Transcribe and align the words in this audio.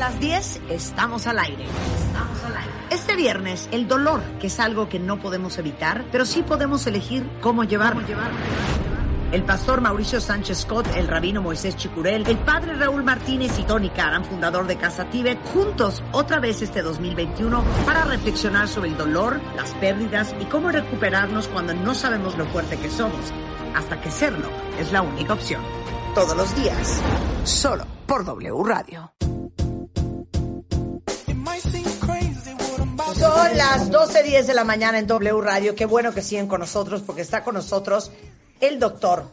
las 0.00 0.18
10 0.18 0.62
estamos 0.70 1.26
al 1.26 1.38
aire. 1.38 1.62
Estamos 1.62 2.42
al 2.44 2.56
aire. 2.56 2.72
Este 2.88 3.16
viernes, 3.16 3.68
el 3.70 3.86
dolor, 3.86 4.22
que 4.40 4.46
es 4.46 4.58
algo 4.58 4.88
que 4.88 4.98
no 4.98 5.20
podemos 5.20 5.58
evitar, 5.58 6.06
pero 6.10 6.24
sí 6.24 6.42
podemos 6.42 6.86
elegir 6.86 7.28
cómo 7.42 7.64
llevarlo. 7.64 8.00
El 9.30 9.44
pastor 9.44 9.82
Mauricio 9.82 10.18
Sánchez 10.18 10.62
Scott, 10.62 10.86
el 10.96 11.06
rabino 11.06 11.42
Moisés 11.42 11.76
Chicurel, 11.76 12.26
el 12.26 12.38
padre 12.38 12.76
Raúl 12.76 13.04
Martínez 13.04 13.58
y 13.58 13.64
Tony 13.64 13.90
Karam, 13.90 14.24
fundador 14.24 14.66
de 14.66 14.76
Casa 14.76 15.04
Tíbet, 15.10 15.38
juntos 15.52 16.02
otra 16.12 16.40
vez 16.40 16.62
este 16.62 16.80
2021 16.80 17.62
para 17.84 18.06
reflexionar 18.06 18.68
sobre 18.68 18.88
el 18.88 18.96
dolor, 18.96 19.38
las 19.54 19.74
pérdidas 19.74 20.34
y 20.40 20.46
cómo 20.46 20.70
recuperarnos 20.70 21.46
cuando 21.48 21.74
no 21.74 21.94
sabemos 21.94 22.38
lo 22.38 22.46
fuerte 22.46 22.78
que 22.78 22.88
somos, 22.88 23.34
hasta 23.74 24.00
que 24.00 24.10
serlo 24.10 24.48
es 24.78 24.92
la 24.92 25.02
única 25.02 25.34
opción. 25.34 25.60
Todos 26.14 26.34
los 26.34 26.56
días, 26.56 27.02
solo 27.44 27.84
por 28.06 28.24
W 28.24 28.64
Radio. 28.64 29.19
Son 33.20 33.54
las 33.54 33.90
12.10 33.90 34.46
de 34.46 34.54
la 34.54 34.64
mañana 34.64 34.98
en 34.98 35.06
W 35.06 35.42
Radio. 35.42 35.74
Qué 35.74 35.84
bueno 35.84 36.14
que 36.14 36.22
siguen 36.22 36.46
con 36.46 36.60
nosotros 36.60 37.02
porque 37.02 37.20
está 37.20 37.44
con 37.44 37.54
nosotros 37.54 38.10
el 38.60 38.78
doctor 38.78 39.24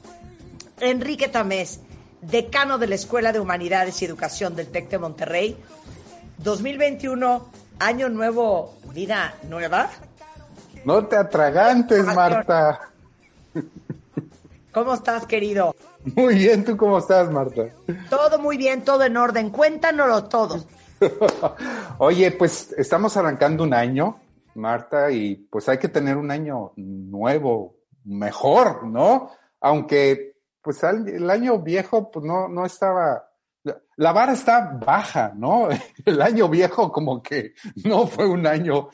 Enrique 0.81 1.29
Tamés, 1.29 1.79
decano 2.21 2.79
de 2.79 2.87
la 2.87 2.95
Escuela 2.95 3.31
de 3.31 3.39
Humanidades 3.39 4.01
y 4.01 4.05
Educación 4.05 4.57
del 4.57 4.67
TEC 4.67 4.89
de 4.89 4.97
Monterrey. 4.97 5.57
2021, 6.39 7.49
año 7.79 8.09
nuevo, 8.09 8.77
vida 8.93 9.35
nueva. 9.47 9.89
No 10.83 11.05
te 11.05 11.15
atragantes, 11.15 12.03
Marta. 12.07 12.89
¿Cómo 14.73 14.95
estás, 14.95 15.25
querido? 15.25 15.73
Muy 16.13 16.35
bien, 16.35 16.65
¿tú 16.65 16.75
cómo 16.75 16.97
estás, 16.97 17.31
Marta? 17.31 17.69
Todo 18.09 18.37
muy 18.37 18.57
bien, 18.57 18.83
todo 18.83 19.05
en 19.05 19.15
orden. 19.15 19.49
Cuéntanoslo 19.49 20.25
todo. 20.25 20.65
Oye, 21.99 22.31
pues 22.31 22.73
estamos 22.77 23.15
arrancando 23.17 23.63
un 23.63 23.73
año, 23.73 24.19
Marta, 24.55 25.11
y 25.11 25.35
pues 25.35 25.69
hay 25.69 25.77
que 25.77 25.89
tener 25.89 26.17
un 26.17 26.31
año 26.31 26.73
nuevo, 26.75 27.77
mejor, 28.03 28.85
¿no? 28.85 29.31
Aunque 29.59 30.37
pues 30.61 30.83
el 30.83 31.29
año 31.29 31.59
viejo 31.59 32.11
pues 32.11 32.25
no, 32.25 32.47
no 32.49 32.65
estaba, 32.65 33.29
la 33.95 34.11
vara 34.11 34.33
está 34.33 34.77
baja, 34.85 35.31
¿no? 35.35 35.69
El 36.05 36.21
año 36.21 36.49
viejo 36.49 36.91
como 36.91 37.21
que 37.21 37.53
no 37.85 38.05
fue 38.07 38.27
un 38.27 38.45
año 38.45 38.89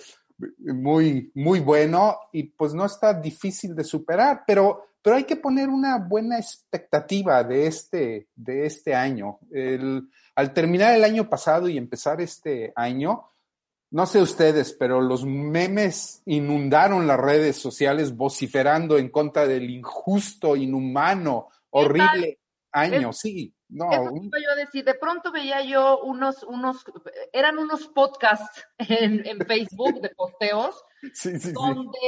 muy, 0.60 1.32
muy 1.36 1.60
bueno 1.60 2.18
y 2.32 2.44
pues 2.44 2.74
no 2.74 2.86
está 2.86 3.14
difícil 3.14 3.76
de 3.76 3.84
superar, 3.84 4.44
pero, 4.46 4.86
pero 5.04 5.18
hay 5.18 5.26
que 5.26 5.36
poner 5.36 5.70
una 5.70 5.98
buena 5.98 6.40
expectativa 6.40 7.44
de 7.44 7.68
este, 7.68 8.30
de 8.36 8.66
este 8.66 8.96
año. 8.96 9.38
El, 9.52 10.10
al 10.34 10.54
terminar 10.54 10.96
el 10.96 11.04
año 11.04 11.30
pasado 11.30 11.68
y 11.68 11.78
empezar 11.78 12.22
este 12.22 12.72
año, 12.76 13.30
no 13.92 14.06
sé 14.06 14.22
ustedes, 14.22 14.74
pero 14.74 15.02
los 15.02 15.26
memes 15.26 16.24
inundaron 16.26 17.06
las 17.06 17.20
redes 17.20 17.58
sociales 17.58 18.16
vociferando 18.16 18.98
en 18.98 19.10
contra 19.10 19.46
del 19.46 19.70
injusto, 19.70 20.56
inhumano, 20.56 21.50
horrible 21.70 22.40
año. 22.72 23.12
sí, 23.12 23.54
no. 23.70 23.92
Eso 23.92 24.14
yo 24.14 24.52
a 24.52 24.56
decir. 24.56 24.86
De 24.86 24.96
pronto 24.96 25.32
veía 25.32 25.64
yo 25.64 26.00
unos, 26.00 26.44
unos, 26.44 26.86
eran 27.34 27.58
unos 27.60 27.88
podcasts 27.90 28.66
en, 28.78 29.28
en 29.28 29.40
Facebook 29.46 30.00
de 30.02 30.10
posteos, 30.10 30.82
sí, 31.14 31.38
sí, 31.40 31.52
donde 31.52 32.00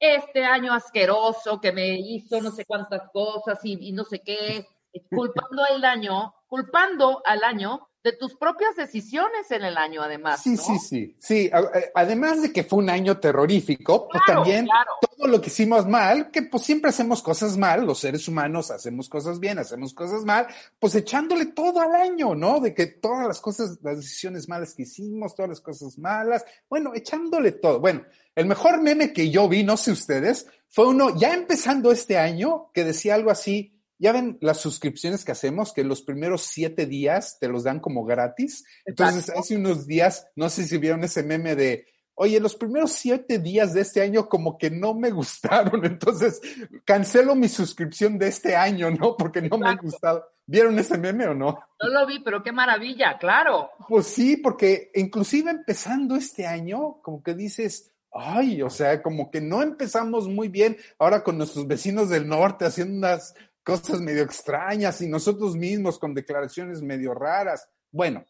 este 0.00 0.44
año 0.44 0.72
asqueroso 0.72 1.60
que 1.60 1.72
me 1.72 1.98
hizo 1.98 2.40
no 2.40 2.50
sé 2.50 2.64
cuántas 2.64 3.10
cosas 3.12 3.60
y, 3.64 3.88
y 3.88 3.92
no 3.92 4.04
sé 4.04 4.20
qué, 4.20 4.66
culpando 5.10 5.62
al 5.62 5.84
año, 5.84 6.34
culpando 6.48 7.22
al 7.24 7.44
año 7.44 7.89
de 8.02 8.12
tus 8.12 8.34
propias 8.34 8.76
decisiones 8.76 9.50
en 9.50 9.62
el 9.62 9.76
año, 9.76 10.02
además. 10.02 10.42
Sí, 10.42 10.50
¿no? 10.50 10.62
sí, 10.62 10.78
sí, 10.78 11.16
sí. 11.18 11.50
Además 11.94 12.40
de 12.40 12.52
que 12.52 12.64
fue 12.64 12.78
un 12.78 12.88
año 12.88 13.18
terrorífico, 13.18 14.08
pues 14.08 14.22
también 14.26 14.64
claro. 14.64 14.92
todo 15.16 15.28
lo 15.28 15.40
que 15.40 15.48
hicimos 15.48 15.86
mal, 15.86 16.30
que 16.30 16.42
pues 16.42 16.62
siempre 16.62 16.88
hacemos 16.88 17.22
cosas 17.22 17.58
mal, 17.58 17.84
los 17.84 17.98
seres 17.98 18.26
humanos 18.26 18.70
hacemos 18.70 19.08
cosas 19.08 19.38
bien, 19.38 19.58
hacemos 19.58 19.92
cosas 19.92 20.24
mal, 20.24 20.46
pues 20.78 20.94
echándole 20.94 21.46
todo 21.46 21.80
al 21.80 21.94
año, 21.94 22.34
¿no? 22.34 22.60
De 22.60 22.72
que 22.72 22.86
todas 22.86 23.26
las 23.26 23.40
cosas, 23.40 23.78
las 23.82 23.98
decisiones 23.98 24.48
malas 24.48 24.72
que 24.72 24.82
hicimos, 24.82 25.34
todas 25.34 25.50
las 25.50 25.60
cosas 25.60 25.98
malas, 25.98 26.44
bueno, 26.70 26.92
echándole 26.94 27.52
todo. 27.52 27.80
Bueno, 27.80 28.04
el 28.34 28.46
mejor 28.46 28.80
meme 28.80 29.12
que 29.12 29.30
yo 29.30 29.46
vi, 29.46 29.62
no 29.62 29.76
sé 29.76 29.92
ustedes, 29.92 30.46
fue 30.70 30.86
uno 30.86 31.14
ya 31.18 31.34
empezando 31.34 31.92
este 31.92 32.16
año 32.16 32.70
que 32.72 32.84
decía 32.84 33.14
algo 33.14 33.30
así, 33.30 33.79
ya 34.00 34.12
ven 34.12 34.38
las 34.40 34.58
suscripciones 34.58 35.24
que 35.24 35.32
hacemos, 35.32 35.74
que 35.74 35.84
los 35.84 36.00
primeros 36.00 36.42
siete 36.42 36.86
días 36.86 37.38
te 37.38 37.48
los 37.48 37.64
dan 37.64 37.80
como 37.80 38.04
gratis. 38.04 38.64
Entonces, 38.86 39.20
Exacto. 39.20 39.40
hace 39.40 39.56
unos 39.56 39.86
días, 39.86 40.26
no 40.34 40.48
sé 40.48 40.64
si 40.64 40.78
vieron 40.78 41.04
ese 41.04 41.22
meme 41.22 41.54
de, 41.54 41.86
oye, 42.14 42.40
los 42.40 42.56
primeros 42.56 42.92
siete 42.92 43.38
días 43.38 43.74
de 43.74 43.82
este 43.82 44.00
año 44.00 44.26
como 44.26 44.56
que 44.56 44.70
no 44.70 44.94
me 44.94 45.10
gustaron, 45.10 45.84
entonces 45.84 46.40
cancelo 46.86 47.34
mi 47.34 47.48
suscripción 47.48 48.18
de 48.18 48.28
este 48.28 48.56
año, 48.56 48.90
¿no? 48.90 49.16
Porque 49.18 49.42
no 49.42 49.58
me 49.58 49.68
ha 49.68 49.76
gustado. 49.76 50.24
¿Vieron 50.46 50.78
ese 50.78 50.96
meme 50.96 51.26
o 51.26 51.34
no? 51.34 51.60
No 51.80 51.88
lo 51.90 52.06
vi, 52.06 52.20
pero 52.20 52.42
qué 52.42 52.52
maravilla, 52.52 53.18
claro. 53.18 53.70
Pues 53.86 54.06
sí, 54.06 54.38
porque 54.38 54.90
inclusive 54.94 55.50
empezando 55.50 56.16
este 56.16 56.46
año, 56.46 57.00
como 57.02 57.22
que 57.22 57.34
dices, 57.34 57.92
ay, 58.12 58.62
o 58.62 58.70
sea, 58.70 59.02
como 59.02 59.30
que 59.30 59.40
no 59.40 59.62
empezamos 59.62 60.26
muy 60.26 60.48
bien 60.48 60.76
ahora 60.98 61.22
con 61.22 61.38
nuestros 61.38 61.66
vecinos 61.66 62.08
del 62.08 62.26
norte 62.26 62.64
haciendo 62.64 62.96
unas 62.96 63.34
cosas 63.64 64.00
medio 64.00 64.22
extrañas 64.22 65.00
y 65.00 65.08
nosotros 65.08 65.56
mismos 65.56 65.98
con 65.98 66.14
declaraciones 66.14 66.82
medio 66.82 67.14
raras. 67.14 67.68
Bueno, 67.90 68.24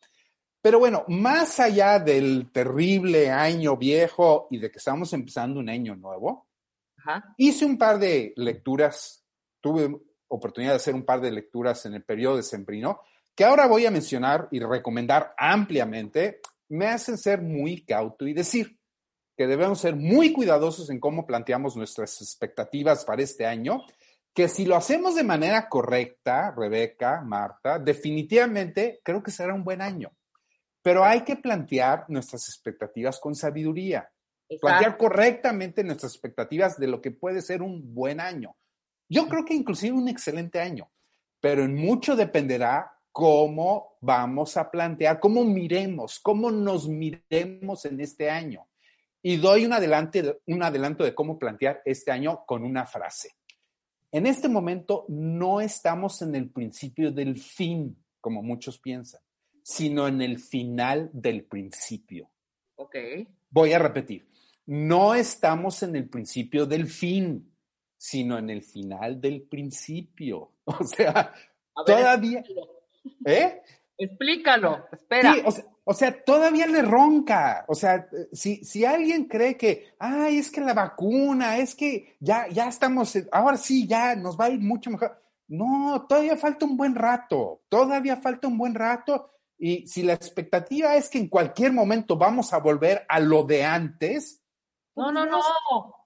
pero 0.63 0.79
bueno, 0.79 1.05
más 1.09 1.59
allá 1.59 1.99
del 1.99 2.51
terrible 2.53 3.31
año 3.31 3.77
viejo 3.77 4.47
y 4.51 4.59
de 4.59 4.71
que 4.71 4.79
estamos 4.79 5.13
empezando 5.13 5.59
un 5.59 5.71
año 5.71 5.97
nuevo, 5.97 6.49
Ajá. 6.99 7.35
hice 7.39 7.65
un 7.65 7.79
par 7.79 7.99
de 7.99 8.35
lecturas, 8.37 9.25
tuve 9.61 9.97
oportunidad 10.29 10.73
de 10.73 10.77
hacer 10.77 10.95
un 10.95 11.05
par 11.05 11.21
de 11.21 11.33
lecturas 11.33 11.87
en 11.87 11.95
el 11.95 12.05
periodo 12.05 12.37
de 12.37 12.43
Sembrino, 12.43 13.01
que 13.35 13.45
ahora 13.45 13.67
voy 13.67 13.87
a 13.87 13.91
mencionar 13.91 14.49
y 14.51 14.61
recomendar 14.61 15.35
ampliamente, 15.39 16.41
me 16.69 16.87
hacen 16.87 17.17
ser 17.17 17.41
muy 17.41 17.85
cauto 17.85 18.27
y 18.27 18.35
decir 18.35 18.79
que 19.37 19.47
debemos 19.47 19.81
ser 19.81 19.97
muy 19.97 20.33
cuidadosos 20.33 20.91
en 20.91 21.01
cómo 21.01 21.27
planteamos 21.27 21.75
nuestras 21.75 22.21
expectativas 22.21 23.05
para 23.07 23.23
este 23.23 23.47
año, 23.47 23.83
que 24.35 24.49
si 24.49 24.65
lo 24.65 24.77
hacemos 24.77 25.15
de 25.15 25.25
manera 25.25 25.69
correcta, 25.69 26.55
Rebeca, 26.57 27.21
Marta, 27.21 27.79
definitivamente 27.79 29.01
creo 29.03 29.23
que 29.23 29.31
será 29.31 29.55
un 29.55 29.65
buen 29.65 29.83
año. 29.83 30.11
Pero 30.83 31.05
hay 31.05 31.23
que 31.23 31.37
plantear 31.37 32.07
nuestras 32.09 32.49
expectativas 32.49 33.21
con 33.21 33.35
sabiduría 33.35 34.11
plantear 34.59 34.97
correctamente 34.97 35.85
nuestras 35.85 36.13
expectativas 36.13 36.79
de 36.79 36.89
lo 36.89 37.01
que 37.01 37.11
puede 37.11 37.43
ser 37.43 37.63
un 37.63 37.95
buen 37.95 38.21
año. 38.21 38.57
Yo 39.09 39.29
creo 39.29 39.45
que 39.45 39.55
inclusive 39.55 39.97
un 39.97 40.09
excelente 40.09 40.61
año, 40.61 40.91
pero 41.41 41.63
en 41.63 41.75
mucho 41.75 42.17
dependerá 42.17 42.93
cómo 43.13 43.97
vamos 44.01 44.57
a 44.57 44.71
plantear, 44.71 45.21
cómo 45.21 45.45
miremos, 45.45 46.19
cómo 46.21 46.51
nos 46.51 46.89
miremos 46.89 47.85
en 47.85 48.01
este 48.01 48.31
año. 48.31 48.67
Y 49.23 49.37
doy 49.37 49.67
un, 49.67 49.73
adelante, 49.73 50.41
un 50.47 50.63
adelanto 50.63 51.05
de 51.05 51.15
cómo 51.15 51.39
plantear 51.39 51.83
este 51.85 52.11
año 52.11 52.45
con 52.47 52.65
una 52.65 52.87
frase. 52.87 53.37
En 54.13 54.27
este 54.27 54.49
momento 54.49 55.05
no 55.09 55.61
estamos 55.61 56.21
en 56.23 56.35
el 56.35 56.51
principio 56.51 57.13
del 57.13 57.39
fin, 57.39 57.97
como 58.21 58.43
muchos 58.43 58.79
piensan, 58.79 59.21
sino 59.63 60.09
en 60.09 60.21
el 60.21 60.41
final 60.41 61.11
del 61.13 61.45
principio. 61.45 62.29
Ok. 62.75 62.97
Voy 63.51 63.73
a 63.73 63.79
repetir, 63.79 64.29
no 64.67 65.15
estamos 65.15 65.83
en 65.83 65.97
el 65.97 66.09
principio 66.09 66.67
del 66.67 66.87
fin, 66.87 67.53
sino 67.97 68.39
en 68.39 68.51
el 68.51 68.63
final 68.63 69.21
del 69.21 69.43
principio. 69.43 70.55
O 70.65 70.85
sea, 70.85 71.35
ver, 71.85 71.97
todavía. 71.97 72.45
¿eh? 73.25 73.61
Explícalo, 74.01 74.87
espera. 74.93 75.35
Sí, 75.35 75.43
o 75.45 75.51
sea, 75.51 75.65
o 75.85 75.93
sea, 75.93 76.25
todavía 76.25 76.67
le 76.67 76.83
ronca. 76.83 77.65
O 77.69 77.75
sea, 77.75 78.09
si, 78.33 78.65
si 78.65 78.85
alguien 78.85 79.25
cree 79.25 79.57
que, 79.57 79.95
ay, 79.99 80.39
es 80.39 80.51
que 80.51 80.61
la 80.61 80.73
vacuna, 80.73 81.59
es 81.59 81.75
que 81.75 82.17
ya, 82.21 82.49
ya 82.49 82.69
estamos, 82.69 83.19
ahora 83.33 83.57
sí, 83.57 83.87
ya 83.87 84.15
nos 84.15 84.39
va 84.39 84.47
a 84.47 84.51
ir 84.51 84.61
mucho 84.61 84.91
mejor. 84.91 85.21
No, 85.49 86.07
todavía 86.09 86.37
falta 86.37 86.65
un 86.65 86.77
buen 86.77 86.95
rato, 86.95 87.63
todavía 87.69 88.17
falta 88.17 88.49
un 88.49 88.57
buen 88.57 88.75
rato. 88.75 89.33
Y 89.59 89.87
si 89.87 90.03
la 90.03 90.15
expectativa 90.15 90.95
es 90.95 91.11
que 91.11 91.19
en 91.19 91.29
cualquier 91.29 91.73
momento 91.73 92.17
vamos 92.17 92.53
a 92.53 92.59
volver 92.59 93.05
a 93.09 93.21
lo 93.21 93.43
de 93.43 93.65
antes, 93.65 94.41
no, 94.95 95.11
no, 95.11 95.27
no. 95.27 95.43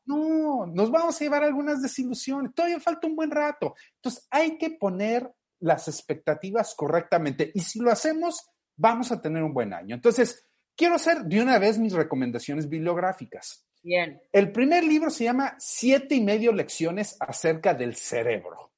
no, 0.07 0.67
nos 0.67 0.91
vamos 0.91 1.15
a 1.15 1.25
llevar 1.25 1.45
algunas 1.45 1.83
desilusiones. 1.83 2.55
Todavía 2.55 2.81
falta 2.81 3.07
un 3.07 3.17
buen 3.17 3.31
rato. 3.31 3.75
Entonces, 3.97 4.27
hay 4.31 4.57
que 4.57 4.71
poner 4.71 5.31
las 5.61 5.89
expectativas 5.89 6.75
correctamente. 6.75 7.51
Y 7.55 7.61
si 7.61 7.81
lo 7.81 7.91
hacemos, 7.91 8.51
vamos 8.77 9.13
a 9.13 9.21
tener 9.21 9.43
un 9.43 9.55
buen 9.55 9.73
año. 9.73 9.95
Entonces, 9.95 10.47
quiero 10.77 10.97
hacer 10.97 11.25
de 11.25 11.43
una 11.43 11.59
vez 11.59 11.79
mis 11.79 11.93
recomendaciones 11.93 12.69
bibliográficas. 12.69 13.67
Bien. 13.83 14.21
El 14.33 14.51
primer 14.51 14.85
libro 14.85 15.11
se 15.11 15.25
llama 15.25 15.57
Siete 15.59 16.15
y 16.15 16.23
medio 16.23 16.53
lecciones 16.53 17.17
acerca 17.21 17.75
del 17.75 17.95
cerebro, 17.95 18.73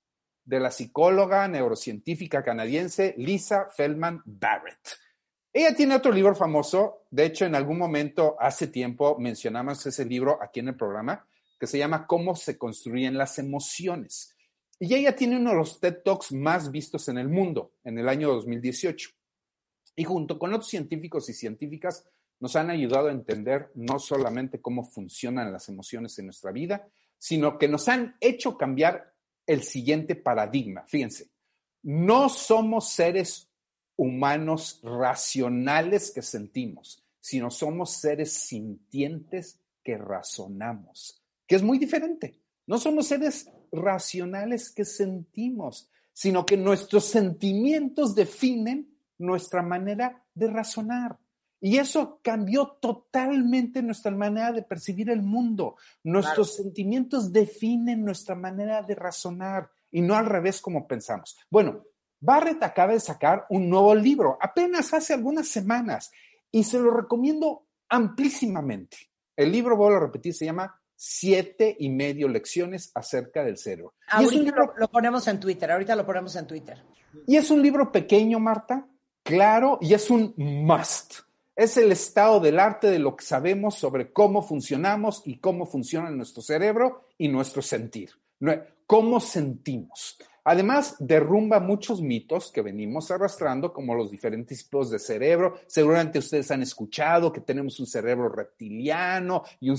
de 0.44 0.58
la 0.58 0.70
psicóloga 0.70 1.46
neurocientífica 1.46 2.42
canadiense 2.42 3.14
Lisa 3.16 3.68
Feldman 3.70 4.22
Barrett. 4.24 4.98
Ella 5.52 5.74
tiene 5.74 5.94
otro 5.94 6.12
libro 6.12 6.34
famoso, 6.34 7.06
de 7.10 7.24
hecho 7.24 7.46
en 7.46 7.54
algún 7.54 7.78
momento, 7.78 8.36
hace 8.38 8.66
tiempo, 8.66 9.16
mencionamos 9.18 9.86
ese 9.86 10.04
libro 10.04 10.38
aquí 10.42 10.60
en 10.60 10.68
el 10.68 10.76
programa, 10.76 11.26
que 11.58 11.66
se 11.66 11.78
llama 11.78 12.06
Cómo 12.06 12.36
se 12.36 12.58
construyen 12.58 13.16
las 13.16 13.38
emociones. 13.38 14.35
Y 14.78 14.94
ella 14.94 15.16
tiene 15.16 15.36
uno 15.36 15.50
de 15.50 15.56
los 15.56 15.80
TED 15.80 16.02
Talks 16.04 16.32
más 16.32 16.70
vistos 16.70 17.08
en 17.08 17.18
el 17.18 17.28
mundo 17.28 17.72
en 17.84 17.98
el 17.98 18.08
año 18.08 18.28
2018. 18.28 19.10
Y 19.96 20.04
junto 20.04 20.38
con 20.38 20.52
otros 20.52 20.68
científicos 20.68 21.28
y 21.30 21.32
científicas 21.32 22.06
nos 22.40 22.54
han 22.56 22.70
ayudado 22.70 23.08
a 23.08 23.12
entender 23.12 23.70
no 23.74 23.98
solamente 23.98 24.60
cómo 24.60 24.84
funcionan 24.84 25.52
las 25.52 25.68
emociones 25.70 26.18
en 26.18 26.26
nuestra 26.26 26.52
vida, 26.52 26.86
sino 27.18 27.58
que 27.58 27.68
nos 27.68 27.88
han 27.88 28.16
hecho 28.20 28.58
cambiar 28.58 29.14
el 29.46 29.62
siguiente 29.62 30.14
paradigma. 30.16 30.84
Fíjense, 30.86 31.30
no 31.82 32.28
somos 32.28 32.90
seres 32.90 33.48
humanos 33.96 34.80
racionales 34.82 36.10
que 36.10 36.20
sentimos, 36.20 37.02
sino 37.20 37.50
somos 37.50 37.92
seres 37.92 38.32
sintientes 38.32 39.58
que 39.82 39.96
razonamos, 39.96 41.22
que 41.46 41.56
es 41.56 41.62
muy 41.62 41.78
diferente. 41.78 42.38
No 42.66 42.78
somos 42.78 43.06
seres 43.06 43.48
racionales 43.72 44.70
que 44.70 44.84
sentimos, 44.84 45.90
sino 46.12 46.46
que 46.46 46.56
nuestros 46.56 47.04
sentimientos 47.04 48.14
definen 48.14 48.96
nuestra 49.18 49.62
manera 49.62 50.24
de 50.34 50.48
razonar. 50.48 51.18
Y 51.60 51.78
eso 51.78 52.20
cambió 52.22 52.78
totalmente 52.80 53.82
nuestra 53.82 54.10
manera 54.10 54.52
de 54.52 54.62
percibir 54.62 55.10
el 55.10 55.22
mundo. 55.22 55.76
Nuestros 56.04 56.54
sentimientos 56.54 57.32
definen 57.32 58.04
nuestra 58.04 58.34
manera 58.34 58.82
de 58.82 58.94
razonar 58.94 59.70
y 59.90 60.02
no 60.02 60.14
al 60.14 60.26
revés 60.26 60.60
como 60.60 60.86
pensamos. 60.86 61.36
Bueno, 61.50 61.82
Barrett 62.20 62.62
acaba 62.62 62.92
de 62.92 63.00
sacar 63.00 63.46
un 63.50 63.68
nuevo 63.68 63.94
libro, 63.94 64.38
apenas 64.40 64.92
hace 64.94 65.14
algunas 65.14 65.48
semanas, 65.48 66.10
y 66.50 66.64
se 66.64 66.78
lo 66.78 66.90
recomiendo 66.90 67.66
amplísimamente. 67.88 68.96
El 69.36 69.52
libro, 69.52 69.76
vuelvo 69.76 69.98
a 69.98 70.00
repetir, 70.00 70.34
se 70.34 70.46
llama 70.46 70.80
Siete 70.96 71.76
y 71.78 71.90
medio 71.90 72.28
lecciones 72.28 72.90
acerca 72.94 73.44
del 73.44 73.58
cerebro. 73.58 73.94
Ahorita 74.08 74.56
lo, 74.56 74.74
lo 74.76 74.88
ponemos 74.88 75.28
en 75.28 75.38
Twitter, 75.38 75.70
ahorita 75.70 75.94
lo 75.94 76.06
ponemos 76.06 76.34
en 76.36 76.46
Twitter. 76.46 76.82
Y 77.26 77.36
es 77.36 77.50
un 77.50 77.62
libro 77.62 77.92
pequeño, 77.92 78.40
Marta, 78.40 78.86
claro, 79.22 79.78
y 79.80 79.94
es 79.94 80.10
un 80.10 80.34
must. 80.36 81.14
Es 81.54 81.76
el 81.78 81.90
estado 81.90 82.38
del 82.40 82.58
arte 82.58 82.88
de 82.88 82.98
lo 82.98 83.16
que 83.16 83.24
sabemos 83.24 83.76
sobre 83.76 84.12
cómo 84.12 84.42
funcionamos 84.42 85.22
y 85.24 85.38
cómo 85.38 85.64
funciona 85.64 86.10
nuestro 86.10 86.42
cerebro 86.42 87.08
y 87.16 87.28
nuestro 87.28 87.62
sentir. 87.62 88.10
Cómo 88.86 89.20
sentimos. 89.20 90.18
Además, 90.48 90.94
derrumba 91.00 91.58
muchos 91.58 92.00
mitos 92.00 92.52
que 92.52 92.62
venimos 92.62 93.10
arrastrando, 93.10 93.72
como 93.72 93.96
los 93.96 94.12
diferentes 94.12 94.62
tipos 94.62 94.92
de 94.92 95.00
cerebro. 95.00 95.58
Seguramente 95.66 96.20
ustedes 96.20 96.52
han 96.52 96.62
escuchado 96.62 97.32
que 97.32 97.40
tenemos 97.40 97.80
un 97.80 97.86
cerebro 97.86 98.28
reptiliano 98.28 99.42
y 99.58 99.70
un, 99.70 99.78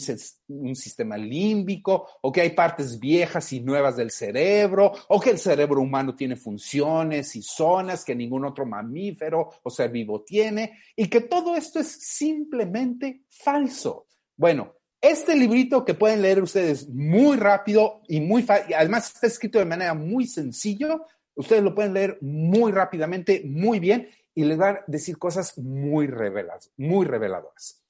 un, 0.49 0.75
sistema 0.75 1.15
límbico, 1.15 2.09
o 2.19 2.33
que 2.33 2.41
hay 2.41 2.49
partes 2.49 2.99
viejas 2.99 3.53
y 3.53 3.61
nuevas 3.61 3.95
del 3.95 4.11
cerebro, 4.11 4.91
o 5.07 5.21
que 5.21 5.29
el 5.29 5.37
cerebro 5.37 5.79
humano 5.79 6.13
tiene 6.13 6.35
funciones 6.35 7.33
y 7.37 7.41
zonas 7.41 8.03
que 8.03 8.13
ningún 8.13 8.43
otro 8.43 8.65
mamífero 8.65 9.49
o 9.63 9.69
ser 9.69 9.89
vivo 9.89 10.23
tiene, 10.23 10.79
y 10.97 11.07
que 11.07 11.21
todo 11.21 11.55
esto 11.55 11.79
es 11.79 11.87
simplemente 11.87 13.23
falso. 13.29 14.07
Bueno, 14.35 14.73
este 15.01 15.35
librito 15.35 15.85
que 15.85 15.93
pueden 15.93 16.21
leer 16.21 16.41
ustedes 16.41 16.89
muy 16.89 17.37
rápido 17.37 18.01
y 18.07 18.19
muy 18.19 18.43
fácil, 18.43 18.73
además 18.73 19.13
está 19.13 19.27
escrito 19.27 19.59
de 19.59 19.65
manera 19.65 19.93
muy 19.93 20.25
sencillo, 20.25 21.05
ustedes 21.35 21.63
lo 21.63 21.75
pueden 21.75 21.93
leer 21.93 22.17
muy 22.21 22.71
rápidamente, 22.71 23.43
muy 23.45 23.79
bien, 23.79 24.09
y 24.33 24.43
les 24.43 24.59
va 24.59 24.69
a 24.69 24.83
decir 24.87 25.17
cosas 25.17 25.57
muy 25.57 26.07
reveladas, 26.07 26.71
muy 26.77 27.05
reveladoras. 27.05 27.83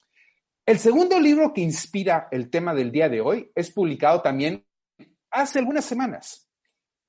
El 0.66 0.78
segundo 0.78 1.18
libro 1.18 1.52
que 1.54 1.62
inspira 1.62 2.28
el 2.30 2.50
tema 2.50 2.74
del 2.74 2.92
día 2.92 3.08
de 3.08 3.22
hoy 3.22 3.50
es 3.54 3.70
publicado 3.70 4.20
también 4.20 4.66
hace 5.30 5.58
algunas 5.58 5.84
semanas 5.84 6.46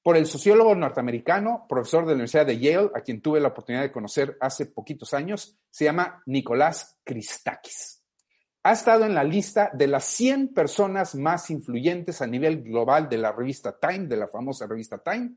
por 0.02 0.16
el 0.16 0.26
sociólogo 0.26 0.74
norteamericano, 0.76 1.66
profesor 1.68 2.04
de 2.04 2.12
la 2.12 2.14
Universidad 2.14 2.46
de 2.46 2.58
Yale, 2.58 2.90
a 2.96 3.02
quien 3.02 3.22
tuve 3.22 3.42
la 3.42 3.50
oportunidad 3.50 3.84
de 3.84 3.92
conocer 3.92 4.38
hace 4.40 4.66
poquitos 4.66 5.14
años, 5.14 5.60
se 5.70 5.86
llama 5.86 6.24
Nicolás 6.26 6.98
Christakis 7.04 7.99
ha 8.70 8.74
estado 8.74 9.04
en 9.06 9.16
la 9.16 9.24
lista 9.24 9.72
de 9.74 9.88
las 9.88 10.04
100 10.06 10.50
personas 10.50 11.16
más 11.16 11.50
influyentes 11.50 12.22
a 12.22 12.28
nivel 12.28 12.62
global 12.62 13.10
de 13.10 13.18
la 13.18 13.32
revista 13.32 13.76
Time, 13.76 14.06
de 14.06 14.16
la 14.16 14.28
famosa 14.28 14.68
revista 14.68 15.00
Time. 15.00 15.32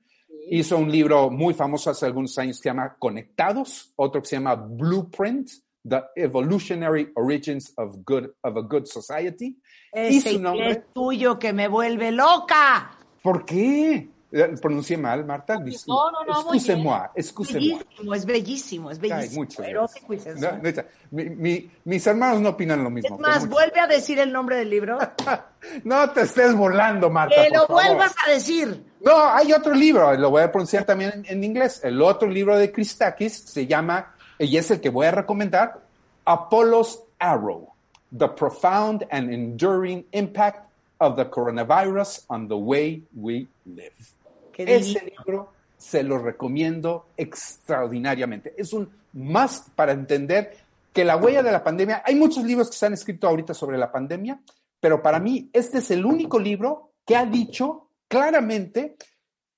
Hizo 0.51 0.77
un 0.77 0.93
libro 0.93 1.31
muy 1.31 1.55
famoso 1.55 1.89
hace 1.89 2.05
algunos 2.05 2.37
años 2.37 2.59
que 2.59 2.65
se 2.65 2.69
llama 2.69 2.95
Conectados, 2.99 3.95
otro 3.97 4.21
que 4.21 4.29
se 4.29 4.37
llama 4.37 4.55
Blueprint, 4.55 5.49
The 5.89 6.03
Evolutionary 6.15 7.11
Origins 7.15 7.73
of, 7.79 7.97
Good, 8.05 8.25
of 8.43 8.55
a 8.55 8.61
Good 8.61 8.85
Society. 8.85 9.59
Ese 9.91 10.33
y 10.33 10.35
su 10.35 10.43
nombre, 10.43 10.71
es 10.71 10.93
tuyo 10.93 11.39
que 11.39 11.55
me 11.55 11.69
vuelve 11.69 12.13
loca. 12.13 12.99
¿Por 13.23 13.47
qué? 13.47 14.11
Eh, 14.35 14.55
pronuncié 14.63 14.97
mal, 14.97 15.27
Marta. 15.27 15.59
No, 15.59 16.11
no, 16.11 16.25
no. 16.25 16.55
Excuse-moi, 16.55 17.11
excuse-moi. 17.15 18.17
Es 18.17 18.25
bellísimo, 18.25 18.91
es 18.91 18.99
bellísimo. 18.99 19.43
Ay, 19.43 19.75
muchas 20.09 20.41
no, 20.41 20.73
mi, 21.11 21.29
mi, 21.29 21.71
mis 21.85 22.07
hermanos 22.07 22.41
no 22.41 22.49
opinan 22.49 22.83
lo 22.83 22.89
mismo. 22.89 23.17
Es 23.17 23.21
más, 23.21 23.47
vuelve 23.47 23.79
a 23.79 23.87
decir 23.87 24.19
el 24.19 24.33
nombre 24.33 24.57
del 24.57 24.71
libro. 24.71 24.99
no 25.85 26.11
te 26.13 26.23
estés 26.23 26.55
volando, 26.55 27.11
Marta. 27.11 27.35
Que 27.35 27.51
lo 27.51 27.67
vuelvas 27.67 28.15
a 28.27 28.31
decir. 28.31 28.83
No, 29.03 29.23
hay 29.31 29.53
otro 29.53 29.75
libro, 29.75 30.11
lo 30.15 30.31
voy 30.31 30.43
a 30.43 30.51
pronunciar 30.51 30.85
también 30.85 31.13
en, 31.13 31.27
en 31.27 31.45
inglés. 31.45 31.81
El 31.85 32.01
otro 32.01 32.27
libro 32.27 32.57
de 32.57 32.73
Christakis 32.73 33.35
se 33.35 33.67
llama, 33.67 34.15
y 34.39 34.57
es 34.57 34.71
el 34.71 34.81
que 34.81 34.89
voy 34.89 35.09
a 35.09 35.11
recomendar, 35.11 35.79
Apollo's 36.25 37.03
Arrow, 37.19 37.69
The 38.17 38.29
Profound 38.29 39.07
and 39.11 39.31
Enduring 39.31 40.07
Impact 40.13 40.71
of 41.01 41.17
the 41.17 41.29
Coronavirus 41.29 42.25
on 42.29 42.49
the 42.49 42.57
Way 42.57 43.03
We 43.15 43.49
Live. 43.67 44.15
Ese 44.57 45.05
libro 45.05 45.53
se 45.77 46.03
lo 46.03 46.19
recomiendo 46.19 47.07
extraordinariamente. 47.17 48.55
Es 48.57 48.73
un 48.73 48.89
must 49.13 49.71
para 49.71 49.93
entender 49.93 50.57
que 50.93 51.05
la 51.05 51.17
huella 51.17 51.43
de 51.43 51.53
la 51.53 51.65
pandemia, 51.65 52.03
hay 52.05 52.15
muchos 52.15 52.45
libros 52.45 52.71
que 52.71 52.77
se 52.77 52.87
han 52.87 52.93
escrito 52.93 53.27
ahorita 53.27 53.55
sobre 53.55 53.79
la 53.79 53.91
pandemia, 53.91 54.41
pero 54.79 55.03
para 55.03 55.19
mí 55.19 55.49
este 55.53 55.79
es 55.79 55.91
el 55.91 56.05
único 56.05 56.39
libro 56.39 56.93
que 57.07 57.17
ha 57.17 57.25
dicho 57.25 57.89
claramente 58.09 58.97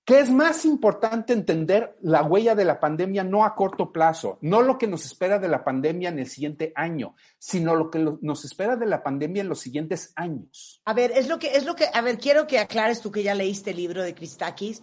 que 0.04 0.20
es 0.20 0.30
más 0.30 0.66
importante 0.66 1.32
entender 1.32 1.96
la 2.02 2.22
huella 2.22 2.54
de 2.54 2.66
la 2.66 2.78
pandemia 2.78 3.24
no 3.24 3.44
a 3.44 3.54
corto 3.54 3.90
plazo, 3.90 4.38
no 4.42 4.60
lo 4.60 4.76
que 4.76 4.86
nos 4.86 5.06
espera 5.06 5.38
de 5.38 5.48
la 5.48 5.64
pandemia 5.64 6.10
en 6.10 6.18
el 6.18 6.28
siguiente 6.28 6.72
año, 6.76 7.16
sino 7.38 7.74
lo 7.74 7.90
que 7.90 7.98
nos 8.20 8.44
espera 8.44 8.76
de 8.76 8.84
la 8.84 9.02
pandemia 9.02 9.40
en 9.40 9.48
los 9.48 9.60
siguientes 9.60 10.12
años. 10.14 10.82
A 10.84 10.92
ver, 10.92 11.12
es 11.12 11.28
lo 11.28 11.38
que, 11.38 11.56
es 11.56 11.64
lo 11.64 11.74
que, 11.74 11.86
a 11.92 12.00
ver, 12.02 12.18
quiero 12.18 12.46
que 12.46 12.58
aclares 12.58 13.00
tú 13.00 13.10
que 13.10 13.22
ya 13.22 13.34
leíste 13.34 13.70
el 13.70 13.78
libro 13.78 14.02
de 14.02 14.14
Christakis. 14.14 14.82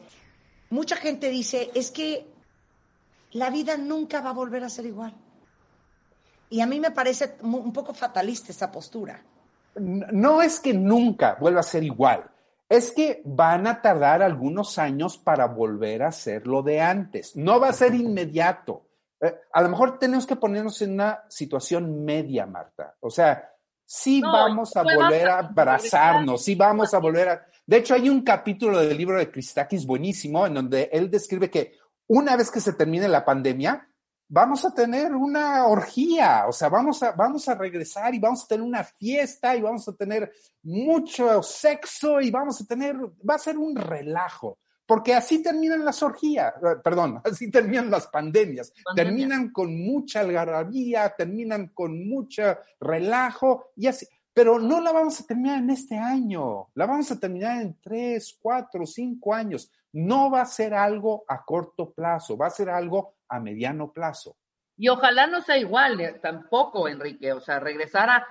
Mucha 0.72 0.96
gente 0.96 1.30
dice, 1.30 1.70
es 1.76 1.92
que 1.92 2.26
la 3.34 3.52
vida 3.52 3.78
nunca 3.78 4.22
va 4.22 4.32
a 4.32 4.34
volver 4.34 4.64
a 4.64 4.70
ser 4.70 4.88
igual. 4.88 5.14
Y 6.50 6.62
a 6.62 6.66
mí 6.66 6.80
me 6.80 6.92
parece 6.92 7.36
un 7.44 7.72
poco 7.72 7.94
fatalista 7.94 8.52
esa 8.52 8.72
postura. 8.72 9.24
No 9.76 10.42
es 10.42 10.60
que 10.60 10.74
nunca 10.74 11.38
vuelva 11.40 11.60
a 11.60 11.64
ser 11.64 11.84
igual 11.84 12.30
es 12.72 12.94
que 12.94 13.22
van 13.26 13.68
a 13.68 13.82
tardar 13.82 14.24
algunos 14.24 14.78
años 14.78 15.18
para 15.18 15.46
volver 15.48 16.04
a 16.04 16.12
ser 16.14 16.48
lo 16.48 16.64
de 16.64 16.80
antes. 16.80 17.36
No 17.36 17.60
va 17.60 17.68
a 17.68 17.74
ser 17.74 17.94
inmediato. 17.94 18.88
Eh, 19.20 19.36
a 19.52 19.62
lo 19.62 19.68
mejor 19.68 20.00
tenemos 20.00 20.26
que 20.26 20.38
ponernos 20.38 20.82
en 20.82 20.94
una 20.94 21.22
situación 21.28 22.06
media, 22.06 22.46
Marta. 22.46 22.96
O 23.02 23.10
sea, 23.10 23.52
sí 23.86 24.22
vamos 24.22 24.74
a 24.78 24.84
volver 24.84 25.28
a 25.28 25.40
abrazarnos, 25.40 26.46
sí 26.46 26.56
vamos 26.56 26.94
a 26.94 27.00
volver 27.00 27.28
a... 27.28 27.46
De 27.66 27.76
hecho, 27.76 27.94
hay 27.94 28.08
un 28.08 28.22
capítulo 28.22 28.80
del 28.80 28.98
libro 28.98 29.20
de 29.20 29.30
Christakis 29.30 29.86
buenísimo 29.86 30.48
en 30.48 30.54
donde 30.54 30.90
él 30.94 31.12
describe 31.12 31.52
que 31.52 31.74
una 32.08 32.38
vez 32.38 32.50
que 32.50 32.62
se 32.62 32.72
termine 32.72 33.10
la 33.10 33.26
pandemia, 33.26 33.86
vamos 34.34 34.64
a 34.64 34.74
tener 34.74 35.14
una 35.14 35.68
orgía, 35.68 36.46
o 36.48 36.54
sea, 36.54 36.70
vamos 36.70 37.04
a, 37.04 37.12
vamos 37.12 37.50
a 37.50 37.56
regresar 37.56 38.16
y 38.16 38.20
vamos 38.20 38.46
a 38.46 38.48
tener 38.48 38.66
una 38.66 38.84
fiesta 38.84 39.54
y 39.58 39.62
vamos 39.62 39.86
a 39.90 39.94
tener 39.94 40.32
mucho 40.64 41.44
sexo 41.44 42.22
y 42.22 42.32
vamos 42.32 42.62
a 42.62 42.66
tener, 42.66 42.96
va 42.98 43.36
a 43.36 43.40
ser 43.40 43.58
un 43.58 43.76
relajo, 43.76 44.60
porque 44.86 45.14
así 45.14 45.44
terminan 45.44 45.84
las 45.84 46.02
orgías, 46.02 46.54
eh, 46.64 46.78
perdón, 46.82 47.22
así 47.26 47.52
terminan 47.52 47.92
las 47.92 48.08
pandemias, 48.08 48.72
terminan 48.96 49.52
con 49.52 49.78
mucha 49.78 50.22
algarabía, 50.22 51.14
terminan 51.18 51.68
con 51.68 52.08
mucho 52.08 52.58
relajo 52.80 53.72
y 53.76 53.88
así. 53.88 54.08
Pero 54.34 54.60
no 54.60 54.80
la 54.80 54.92
vamos 54.92 55.20
a 55.20 55.26
terminar 55.26 55.60
en 55.60 55.70
este 55.72 55.98
año, 55.98 56.70
la 56.76 56.86
vamos 56.86 57.12
a 57.12 57.20
terminar 57.20 57.62
en 57.62 57.78
tres, 57.82 58.38
cuatro, 58.42 58.86
cinco 58.86 59.34
años. 59.34 59.70
No 59.92 60.32
va 60.32 60.42
a 60.42 60.46
ser 60.46 60.74
algo 60.74 61.26
a 61.28 61.44
corto 61.44 61.92
plazo, 61.92 62.38
va 62.38 62.48
a 62.48 62.52
ser 62.52 62.70
algo 62.70 63.16
a 63.28 63.40
mediano 63.40 63.92
plazo. 63.92 64.38
Y 64.78 64.88
ojalá 64.88 65.28
no 65.28 65.42
sea 65.42 65.58
igual 65.58 66.00
eh, 66.00 66.20
tampoco, 66.22 66.88
Enrique, 66.88 67.34
o 67.34 67.42
sea, 67.42 67.60
regresar 67.60 68.10
a, 68.10 68.28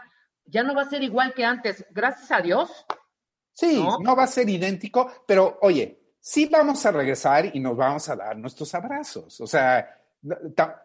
ya 0.47 0.63
no 0.63 0.75
va 0.75 0.83
a 0.83 0.89
ser 0.89 1.03
igual 1.03 1.35
que 1.35 1.45
antes, 1.45 1.85
gracias 1.91 2.31
a 2.33 2.41
Dios. 2.41 2.87
Sí, 3.53 3.83
¿no? 4.03 4.17
va 4.17 4.25
a 4.25 4.27
ser 4.27 4.49
idéntico, 4.49 5.11
pero 5.27 5.59
oye, 5.63 6.15
sí 6.19 6.47
vamos 6.47 6.85
a 6.87 6.93
regresar 6.93 7.55
y 7.55 7.61
nos 7.61 7.77
vamos 7.77 8.09
a 8.09 8.17
dar 8.17 8.37
nuestros 8.37 8.75
abrazos. 8.75 9.41
O 9.41 9.47
sea, 9.47 9.97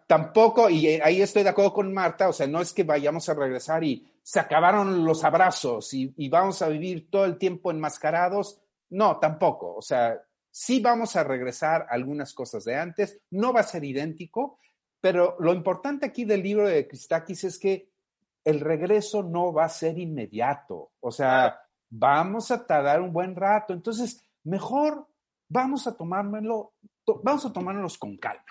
tampoco, 0.08 0.70
y 0.70 0.88
ahí 1.02 1.22
estoy 1.22 1.44
de 1.44 1.50
acuerdo 1.50 1.74
con 1.74 1.94
Marta, 1.94 2.30
o 2.30 2.34
sea, 2.34 2.48
no 2.48 2.62
es 2.62 2.74
que 2.74 2.84
vayamos 2.84 3.28
a 3.30 3.34
regresar 3.34 3.84
y 3.84 4.06
se 4.26 4.40
acabaron 4.40 5.06
los 5.06 5.24
abrazos 5.24 5.94
y, 5.94 6.30
vamos 6.30 6.60
a 6.64 6.68
vivir 6.68 7.12
todo 7.12 7.26
el 7.26 7.38
tiempo 7.38 7.70
enmascarados. 7.70 8.60
No, 8.90 9.20
tampoco. 9.20 9.76
O 9.76 9.84
sea, 9.84 10.20
sí 10.50 10.80
vamos 10.80 11.16
a 11.16 11.24
regresar 11.24 11.86
algunas 11.92 12.34
cosas 12.34 12.66
de 12.66 12.76
antes, 12.76 13.22
no 13.30 13.54
va 13.54 13.60
a 13.60 13.64
ser 13.72 13.84
idéntico, 13.84 14.58
pero 15.00 15.38
lo 15.40 15.54
importante 15.54 16.08
aquí 16.08 16.26
del 16.26 16.42
libro 16.42 16.68
de 16.68 16.88
Christakis 16.88 17.44
es 17.44 17.60
que 17.60 17.92
el 18.44 18.62
regreso 18.62 19.22
no 19.22 19.54
va 19.54 19.66
a 19.66 19.70
ser 19.70 20.00
inmediato. 20.00 20.94
O 21.02 21.12
sea, 21.12 21.60
vamos 21.88 22.50
a 22.50 22.66
tardar 22.66 23.02
un 23.02 23.14
buen 23.14 23.36
rato. 23.36 23.74
Entonces, 23.74 24.28
mejor 24.44 25.08
vamos 25.48 25.86
a 25.86 25.96
tomármelo, 25.96 26.74
vamos 27.22 27.46
a 27.46 27.54
tomárnoslos 27.54 28.00
con 28.00 28.18
calma. 28.18 28.44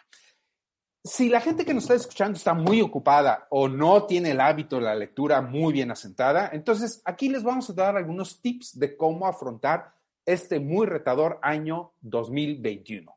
Si 1.07 1.29
la 1.29 1.43
gente 1.43 1.67
que 1.67 1.75
nos 1.75 1.85
está 1.85 1.97
escuchando 1.97 2.39
está 2.39 2.55
muy 2.55 2.81
ocupada 2.81 3.47
o 3.51 3.69
no 3.69 4.07
tiene 4.07 4.31
el 4.31 4.41
hábito 4.41 4.77
de 4.77 4.83
la 4.83 4.95
lectura 4.95 5.43
muy 5.43 5.71
bien 5.71 5.91
asentada, 5.91 6.49
entonces 6.55 7.03
aquí 7.05 7.29
les 7.29 7.43
vamos 7.43 7.69
a 7.69 7.75
dar 7.75 7.95
algunos 7.95 8.41
tips 8.41 8.79
de 8.79 8.97
cómo 8.97 9.27
afrontar 9.27 9.93
este 10.25 10.61
muy 10.61 10.87
retador 10.87 11.39
año 11.43 11.93
2021. 12.01 13.15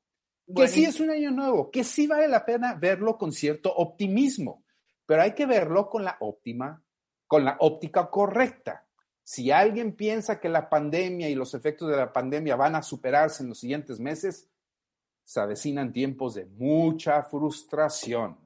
Que 0.54 0.68
sí 0.68 0.84
es 0.84 1.00
un 1.00 1.12
año 1.12 1.32
nuevo, 1.32 1.72
que 1.72 1.86
sí 1.86 2.08
vale 2.08 2.28
la 2.28 2.46
pena 2.46 2.74
verlo 2.74 3.18
con 3.18 3.32
cierto 3.32 3.74
optimismo, 3.74 4.66
pero 5.06 5.22
hay 5.22 5.34
que 5.34 5.46
verlo 5.46 5.90
con 5.90 6.04
la 6.04 6.18
óptima, 6.20 6.84
con 7.26 7.46
la 7.46 7.56
óptica 7.62 8.10
correcta. 8.10 8.86
Si 9.24 9.50
alguien 9.50 9.96
piensa 9.96 10.42
que 10.42 10.50
la 10.50 10.68
pandemia 10.70 11.30
y 11.30 11.36
los 11.36 11.54
efectos 11.54 11.90
de 11.90 11.96
la 11.96 12.12
pandemia 12.12 12.58
van 12.58 12.76
a 12.76 12.84
superarse 12.84 13.44
en 13.44 13.50
los 13.50 13.60
siguientes 13.60 13.98
meses, 14.02 14.50
se 15.28 15.42
avecinan 15.42 15.92
tiempos 15.92 16.36
de 16.36 16.46
mucha 16.46 17.22
frustración. 17.22 18.38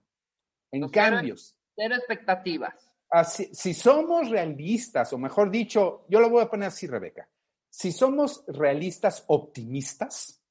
En 0.72 0.90
cambios. 0.90 1.56
Cero 1.76 1.94
expectativas. 1.96 2.74
Así, 3.08 3.54
si 3.54 3.76
somos 3.76 4.32
realistas, 4.32 5.14
o 5.14 5.20
mejor 5.20 5.52
dicho, 5.52 6.06
yo 6.10 6.20
lo 6.20 6.32
voy 6.32 6.42
a 6.42 6.50
poner 6.50 6.70
así, 6.70 6.88
Rebeca. 6.88 7.30
Si 7.70 7.92
somos 7.92 8.44
realistas 8.48 9.24
optimistas, 9.28 10.42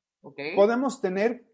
podemos 0.54 1.00
tener 1.00 1.44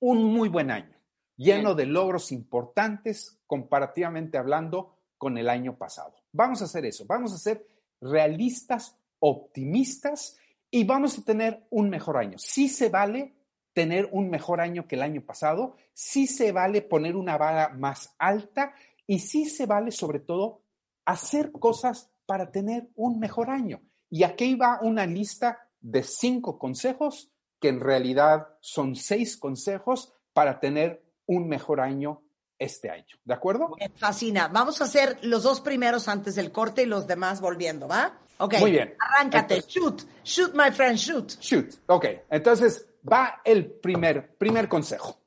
un 0.00 0.24
muy 0.24 0.48
buen 0.48 0.70
año, 0.70 0.98
lleno 1.36 1.74
de 1.74 1.84
logros 1.84 2.32
importantes 2.32 3.38
comparativamente 3.46 4.38
hablando 4.38 4.96
con 5.18 5.36
el 5.36 5.50
año 5.50 5.76
pasado. 5.76 6.14
Vamos 6.32 6.62
a 6.62 6.64
hacer 6.64 6.86
eso, 6.86 7.04
vamos 7.06 7.34
a 7.34 7.38
ser 7.38 7.66
realistas, 8.00 8.96
optimistas 9.18 10.38
y 10.70 10.84
vamos 10.84 11.18
a 11.18 11.24
tener 11.24 11.66
un 11.68 11.90
mejor 11.90 12.16
año. 12.16 12.38
Sí 12.38 12.70
se 12.70 12.88
vale 12.88 13.43
tener 13.74 14.08
un 14.12 14.30
mejor 14.30 14.60
año 14.60 14.86
que 14.86 14.94
el 14.94 15.02
año 15.02 15.20
pasado, 15.20 15.76
sí 15.92 16.26
se 16.26 16.52
vale 16.52 16.80
poner 16.80 17.16
una 17.16 17.36
vara 17.36 17.68
más 17.70 18.14
alta 18.18 18.74
y 19.06 19.18
sí 19.18 19.44
se 19.44 19.66
vale 19.66 19.90
sobre 19.90 20.20
todo 20.20 20.62
hacer 21.04 21.52
cosas 21.52 22.10
para 22.24 22.50
tener 22.50 22.88
un 22.94 23.18
mejor 23.18 23.50
año. 23.50 23.82
Y 24.08 24.22
aquí 24.22 24.54
va 24.54 24.78
una 24.80 25.04
lista 25.06 25.68
de 25.80 26.02
cinco 26.02 26.58
consejos 26.58 27.30
que 27.60 27.68
en 27.68 27.80
realidad 27.80 28.46
son 28.60 28.94
seis 28.94 29.36
consejos 29.36 30.12
para 30.32 30.60
tener 30.60 31.02
un 31.26 31.48
mejor 31.48 31.80
año 31.80 32.22
este 32.58 32.90
año. 32.90 33.16
¿De 33.24 33.34
acuerdo? 33.34 33.74
Me 33.78 33.88
fascina. 33.90 34.48
Vamos 34.48 34.80
a 34.80 34.84
hacer 34.84 35.18
los 35.22 35.42
dos 35.42 35.60
primeros 35.60 36.08
antes 36.08 36.36
del 36.36 36.52
corte 36.52 36.82
y 36.82 36.86
los 36.86 37.06
demás 37.06 37.40
volviendo, 37.40 37.88
¿va? 37.88 38.18
Ok. 38.38 38.54
Muy 38.60 38.70
bien. 38.70 38.94
Arráncate. 38.98 39.62
shoot. 39.66 40.02
Shoot, 40.22 40.54
my 40.54 40.70
friend, 40.70 40.96
shoot. 40.96 41.32
Shoot. 41.40 41.74
Ok. 41.86 42.06
Entonces 42.30 42.86
va 43.10 43.40
el 43.44 43.70
primer, 43.70 44.36
primer 44.36 44.68
consejo. 44.68 45.20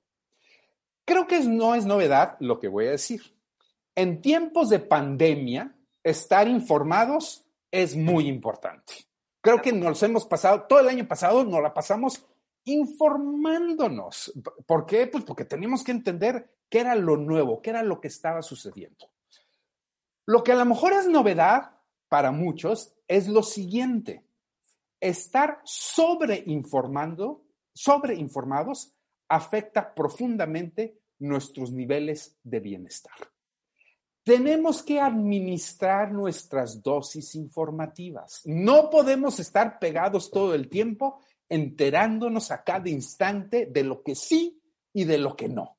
Creo 1.06 1.28
que 1.28 1.40
no 1.42 1.76
es 1.76 1.86
novedad 1.86 2.38
lo 2.40 2.60
que 2.60 2.68
voy 2.68 2.88
a 2.88 2.92
decir. 2.92 3.22
En 3.96 4.22
tiempos 4.22 4.70
de 4.70 4.80
pandemia, 4.80 5.76
estar 6.04 6.48
informados 6.48 7.46
es 7.72 7.96
muy 7.96 8.28
importante. 8.28 8.94
Creo 9.42 9.62
que 9.62 9.72
nos 9.72 10.04
hemos 10.04 10.26
pasado, 10.26 10.64
todo 10.68 10.80
el 10.80 10.90
año 10.90 11.08
pasado 11.08 11.44
nos 11.44 11.62
la 11.62 11.74
pasamos 11.74 12.26
informándonos. 12.66 14.34
¿Por 14.66 14.86
qué? 14.86 15.08
Pues 15.08 15.24
porque 15.24 15.46
teníamos 15.46 15.84
que 15.84 15.92
entender 15.92 16.52
qué 16.70 16.80
era 16.80 16.96
lo 16.96 17.16
nuevo, 17.16 17.62
qué 17.62 17.70
era 17.70 17.84
lo 17.84 18.02
que 18.02 18.10
estaba 18.10 18.42
sucediendo. 18.42 19.10
Lo 20.26 20.44
que 20.44 20.52
a 20.52 20.56
lo 20.56 20.66
mejor 20.66 20.92
es 20.92 21.08
novedad 21.08 21.78
para 22.10 22.32
muchos 22.32 22.94
es 23.08 23.30
lo 23.30 23.44
siguiente. 23.44 24.26
Estar 25.00 25.62
sobreinformando, 25.64 27.46
sobreinformados 27.78 28.94
afecta 29.30 29.94
profundamente 29.94 31.00
nuestros 31.20 31.72
niveles 31.72 32.38
de 32.44 32.60
bienestar. 32.60 33.16
Tenemos 34.24 34.84
que 34.84 35.00
administrar 35.00 36.12
nuestras 36.12 36.82
dosis 36.82 37.36
informativas. 37.36 38.42
No 38.46 38.90
podemos 38.90 39.40
estar 39.40 39.80
pegados 39.80 40.32
todo 40.32 40.54
el 40.54 40.68
tiempo 40.68 41.22
enterándonos 41.48 42.52
a 42.52 42.64
cada 42.64 42.90
instante 42.90 43.68
de 43.68 43.84
lo 43.84 44.04
que 44.04 44.16
sí 44.16 44.62
y 44.92 45.06
de 45.06 45.18
lo 45.18 45.36
que 45.36 45.48
no. 45.48 45.78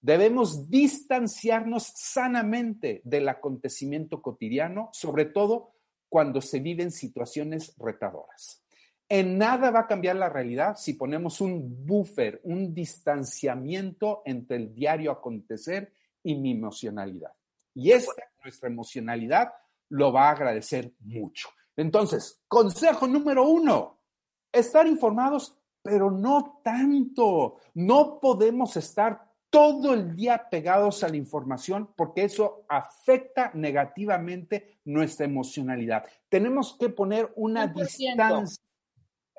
Debemos 0.00 0.70
distanciarnos 0.70 1.92
sanamente 1.96 3.00
del 3.04 3.28
acontecimiento 3.28 4.22
cotidiano, 4.22 4.90
sobre 4.92 5.24
todo 5.24 5.72
cuando 6.08 6.40
se 6.40 6.60
viven 6.60 6.90
situaciones 6.90 7.74
retadoras. 7.76 8.62
En 9.12 9.38
nada 9.38 9.72
va 9.72 9.80
a 9.80 9.86
cambiar 9.88 10.14
la 10.14 10.28
realidad 10.28 10.76
si 10.76 10.92
ponemos 10.92 11.40
un 11.40 11.84
buffer, 11.84 12.40
un 12.44 12.72
distanciamiento 12.72 14.22
entre 14.24 14.56
el 14.56 14.72
diario 14.72 15.10
acontecer 15.10 15.92
y 16.22 16.36
mi 16.36 16.52
emocionalidad. 16.52 17.32
Y 17.74 17.90
esta, 17.90 18.22
nuestra 18.44 18.68
emocionalidad, 18.68 19.52
lo 19.88 20.12
va 20.12 20.28
a 20.28 20.30
agradecer 20.30 20.92
mucho. 21.00 21.48
Entonces, 21.76 22.40
consejo 22.46 23.08
número 23.08 23.48
uno, 23.48 23.98
estar 24.52 24.86
informados, 24.86 25.56
pero 25.82 26.12
no 26.12 26.60
tanto. 26.62 27.56
No 27.74 28.20
podemos 28.20 28.76
estar 28.76 29.28
todo 29.50 29.92
el 29.92 30.14
día 30.14 30.48
pegados 30.48 31.02
a 31.02 31.08
la 31.08 31.16
información 31.16 31.92
porque 31.96 32.22
eso 32.22 32.64
afecta 32.68 33.50
negativamente 33.54 34.78
nuestra 34.84 35.26
emocionalidad. 35.26 36.04
Tenemos 36.28 36.76
que 36.78 36.90
poner 36.90 37.32
una 37.34 37.66
distancia. 37.66 38.69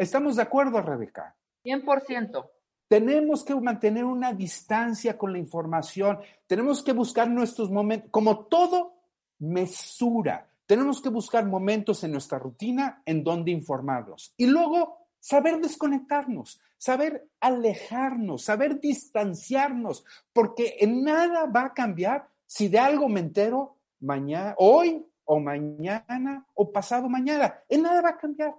¿Estamos 0.01 0.35
de 0.35 0.41
acuerdo, 0.41 0.81
Rebeca? 0.81 1.35
100%. 1.63 2.49
Tenemos 2.87 3.45
que 3.45 3.53
mantener 3.53 4.03
una 4.03 4.33
distancia 4.33 5.15
con 5.15 5.31
la 5.31 5.37
información. 5.37 6.19
Tenemos 6.47 6.81
que 6.81 6.91
buscar 6.91 7.29
nuestros 7.29 7.69
momentos, 7.69 8.09
como 8.09 8.45
todo, 8.45 8.95
mesura. 9.37 10.49
Tenemos 10.65 11.03
que 11.03 11.09
buscar 11.09 11.45
momentos 11.45 12.03
en 12.03 12.13
nuestra 12.13 12.39
rutina 12.39 13.03
en 13.05 13.23
donde 13.23 13.51
informarlos. 13.51 14.33
Y 14.37 14.47
luego 14.47 15.05
saber 15.19 15.61
desconectarnos, 15.61 16.59
saber 16.79 17.29
alejarnos, 17.39 18.41
saber 18.41 18.79
distanciarnos, 18.79 20.03
porque 20.33 20.77
en 20.79 21.03
nada 21.03 21.45
va 21.45 21.65
a 21.65 21.73
cambiar 21.75 22.27
si 22.47 22.69
de 22.69 22.79
algo 22.79 23.07
me 23.07 23.19
entero 23.19 23.77
mañana, 23.99 24.55
hoy 24.57 25.05
o 25.31 25.39
mañana 25.39 26.45
o 26.55 26.73
pasado 26.73 27.07
mañana. 27.07 27.63
En 27.69 27.83
nada 27.83 28.01
va 28.01 28.09
a 28.09 28.17
cambiar. 28.17 28.53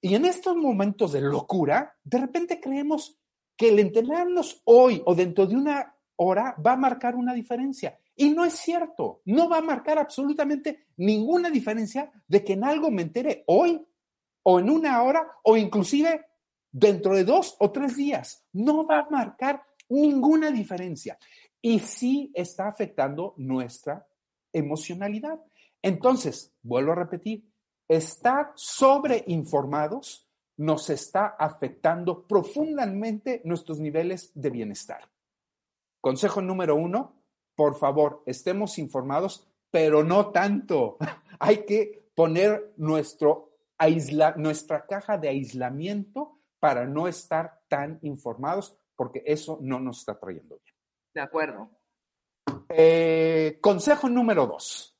Y 0.00 0.14
en 0.14 0.24
estos 0.24 0.56
momentos 0.56 1.12
de 1.12 1.20
locura, 1.20 1.94
de 2.02 2.18
repente 2.18 2.58
creemos 2.58 3.18
que 3.54 3.68
el 3.68 3.78
enterarnos 3.80 4.62
hoy 4.64 5.02
o 5.04 5.14
dentro 5.14 5.46
de 5.46 5.56
una 5.56 5.94
hora 6.16 6.56
va 6.64 6.72
a 6.72 6.76
marcar 6.78 7.16
una 7.16 7.34
diferencia. 7.34 7.98
Y 8.14 8.30
no 8.30 8.46
es 8.46 8.54
cierto, 8.54 9.20
no 9.26 9.46
va 9.46 9.58
a 9.58 9.60
marcar 9.72 9.98
absolutamente 9.98 10.86
ninguna 10.96 11.50
diferencia 11.50 12.10
de 12.26 12.42
que 12.42 12.54
en 12.54 12.64
algo 12.64 12.90
me 12.90 13.02
entere 13.02 13.44
hoy 13.46 13.86
o 14.42 14.58
en 14.58 14.70
una 14.70 15.02
hora 15.02 15.22
o 15.44 15.58
inclusive 15.58 16.24
dentro 16.72 17.14
de 17.14 17.24
dos 17.24 17.56
o 17.58 17.70
tres 17.70 17.94
días. 17.94 18.42
No 18.54 18.86
va 18.86 19.00
a 19.00 19.10
marcar 19.10 19.62
ninguna 19.90 20.50
diferencia. 20.50 21.18
Y 21.60 21.78
sí 21.80 22.32
está 22.34 22.68
afectando 22.68 23.34
nuestra 23.36 24.06
emocionalidad. 24.50 25.38
Entonces, 25.86 26.52
vuelvo 26.62 26.90
a 26.90 26.96
repetir, 26.96 27.48
estar 27.86 28.50
sobreinformados 28.56 30.28
nos 30.56 30.90
está 30.90 31.36
afectando 31.38 32.26
profundamente 32.26 33.40
nuestros 33.44 33.78
niveles 33.78 34.32
de 34.34 34.50
bienestar. 34.50 35.08
Consejo 36.00 36.42
número 36.42 36.74
uno, 36.74 37.22
por 37.54 37.76
favor, 37.76 38.24
estemos 38.26 38.80
informados, 38.80 39.48
pero 39.70 40.02
no 40.02 40.32
tanto. 40.32 40.96
Hay 41.38 41.64
que 41.64 42.10
poner 42.16 42.74
nuestro 42.78 43.52
nuestra 44.38 44.86
caja 44.86 45.18
de 45.18 45.28
aislamiento 45.28 46.40
para 46.58 46.84
no 46.84 47.06
estar 47.06 47.60
tan 47.68 48.00
informados, 48.02 48.76
porque 48.96 49.22
eso 49.24 49.60
no 49.60 49.78
nos 49.78 50.00
está 50.00 50.18
trayendo 50.18 50.58
bien. 50.64 50.74
De 51.14 51.20
acuerdo. 51.20 51.70
Eh, 52.70 53.60
consejo 53.60 54.08
número 54.08 54.48
dos. 54.48 54.95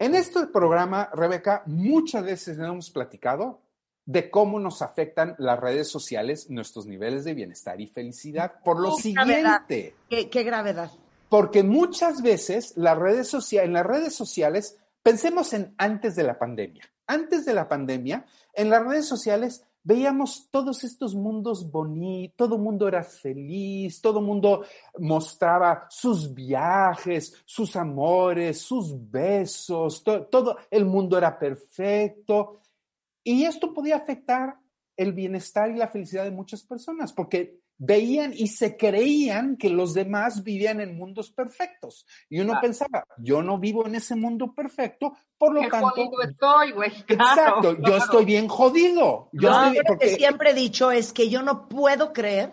En 0.00 0.14
este 0.14 0.46
programa, 0.46 1.10
Rebeca, 1.12 1.62
muchas 1.66 2.22
veces 2.22 2.58
hemos 2.58 2.90
platicado 2.90 3.60
de 4.06 4.30
cómo 4.30 4.60
nos 4.60 4.80
afectan 4.80 5.34
las 5.38 5.58
redes 5.58 5.88
sociales 5.88 6.48
nuestros 6.48 6.86
niveles 6.86 7.24
de 7.24 7.34
bienestar 7.34 7.80
y 7.80 7.88
felicidad. 7.88 8.54
Por 8.64 8.78
lo 8.78 8.92
siguiente. 8.92 9.94
¿Qué, 10.08 10.30
¿Qué, 10.30 10.42
gravedad. 10.44 10.90
Porque 11.28 11.64
muchas 11.64 12.22
veces 12.22 12.74
las 12.76 12.96
redes 12.96 13.28
sociales, 13.28 13.66
en 13.66 13.74
las 13.74 13.84
redes 13.84 14.14
sociales, 14.14 14.78
pensemos 15.02 15.52
en 15.52 15.74
antes 15.78 16.14
de 16.14 16.22
la 16.22 16.38
pandemia. 16.38 16.84
Antes 17.06 17.44
de 17.44 17.54
la 17.54 17.68
pandemia, 17.68 18.24
en 18.54 18.70
las 18.70 18.86
redes 18.86 19.06
sociales 19.06 19.64
veíamos 19.88 20.50
todos 20.50 20.84
estos 20.84 21.14
mundos 21.14 21.70
bonitos, 21.70 22.36
todo 22.36 22.58
mundo 22.58 22.86
era 22.86 23.02
feliz, 23.02 24.02
todo 24.02 24.20
mundo 24.20 24.66
mostraba 24.98 25.86
sus 25.88 26.34
viajes, 26.34 27.42
sus 27.46 27.74
amores, 27.74 28.60
sus 28.60 28.94
besos, 29.10 30.04
todo 30.04 30.58
el 30.70 30.84
mundo 30.84 31.16
era 31.16 31.38
perfecto. 31.38 32.60
Y 33.24 33.44
esto 33.44 33.72
podía 33.72 33.96
afectar 33.96 34.58
el 34.94 35.14
bienestar 35.14 35.70
y 35.70 35.78
la 35.78 35.88
felicidad 35.88 36.24
de 36.24 36.32
muchas 36.32 36.62
personas, 36.62 37.14
porque 37.14 37.58
veían 37.78 38.32
y 38.34 38.48
se 38.48 38.76
creían 38.76 39.56
que 39.56 39.70
los 39.70 39.94
demás 39.94 40.42
vivían 40.42 40.80
en 40.80 40.96
mundos 40.96 41.30
perfectos. 41.30 42.04
Y 42.28 42.40
uno 42.40 42.58
pensaba, 42.60 43.06
yo 43.18 43.42
no 43.42 43.58
vivo 43.58 43.86
en 43.86 43.94
ese 43.94 44.16
mundo 44.16 44.52
perfecto, 44.52 45.16
por 45.38 45.54
lo 45.54 45.68
tanto. 45.68 45.90
Jodido 45.90 46.22
estoy, 46.22 46.72
güey. 46.72 46.92
exacto, 47.08 47.76
yo 47.78 47.96
estoy 47.96 48.24
bien 48.24 48.48
jodido. 48.48 49.28
Yo 49.32 49.50
no, 49.50 49.72
lo 49.72 49.98
que 49.98 50.16
siempre 50.16 50.50
he 50.50 50.54
dicho 50.54 50.90
es 50.90 51.12
que 51.12 51.30
yo 51.30 51.42
no 51.42 51.68
puedo 51.68 52.12
creer 52.12 52.52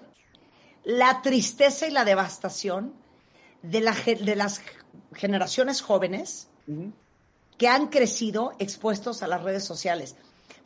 la 0.84 1.22
tristeza 1.24 1.88
y 1.88 1.91
la 1.91 2.05
devastación 2.05 2.94
de, 3.63 3.82
la, 3.82 3.96
de 4.05 4.36
las 4.36 4.62
generaciones 5.13 5.82
jóvenes 5.82 6.50
que 7.58 7.67
han 7.67 7.88
crecido 7.88 8.53
expuestos 8.60 9.24
a 9.24 9.27
las 9.27 9.41
redes 9.41 9.63
sociales. 9.63 10.15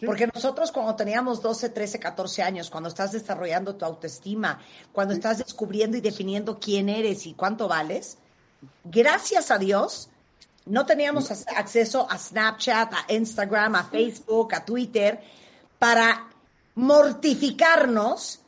Porque 0.05 0.27
nosotros 0.33 0.71
cuando 0.71 0.95
teníamos 0.95 1.41
12, 1.41 1.69
13, 1.69 1.99
14 1.99 2.41
años, 2.41 2.69
cuando 2.69 2.87
estás 2.87 3.11
desarrollando 3.11 3.75
tu 3.75 3.83
autoestima, 3.83 4.59
cuando 4.93 5.13
estás 5.13 5.39
descubriendo 5.39 5.97
y 5.97 6.01
definiendo 6.01 6.59
quién 6.59 6.87
eres 6.87 7.25
y 7.25 7.33
cuánto 7.33 7.67
vales, 7.67 8.17
gracias 8.85 9.51
a 9.51 9.57
Dios, 9.57 10.09
no 10.65 10.85
teníamos 10.85 11.31
acceso 11.31 12.07
a 12.09 12.17
Snapchat, 12.17 12.93
a 12.93 13.13
Instagram, 13.13 13.75
a 13.75 13.83
Facebook, 13.83 14.53
a 14.53 14.63
Twitter, 14.63 15.19
para 15.77 16.29
mortificarnos 16.75 18.39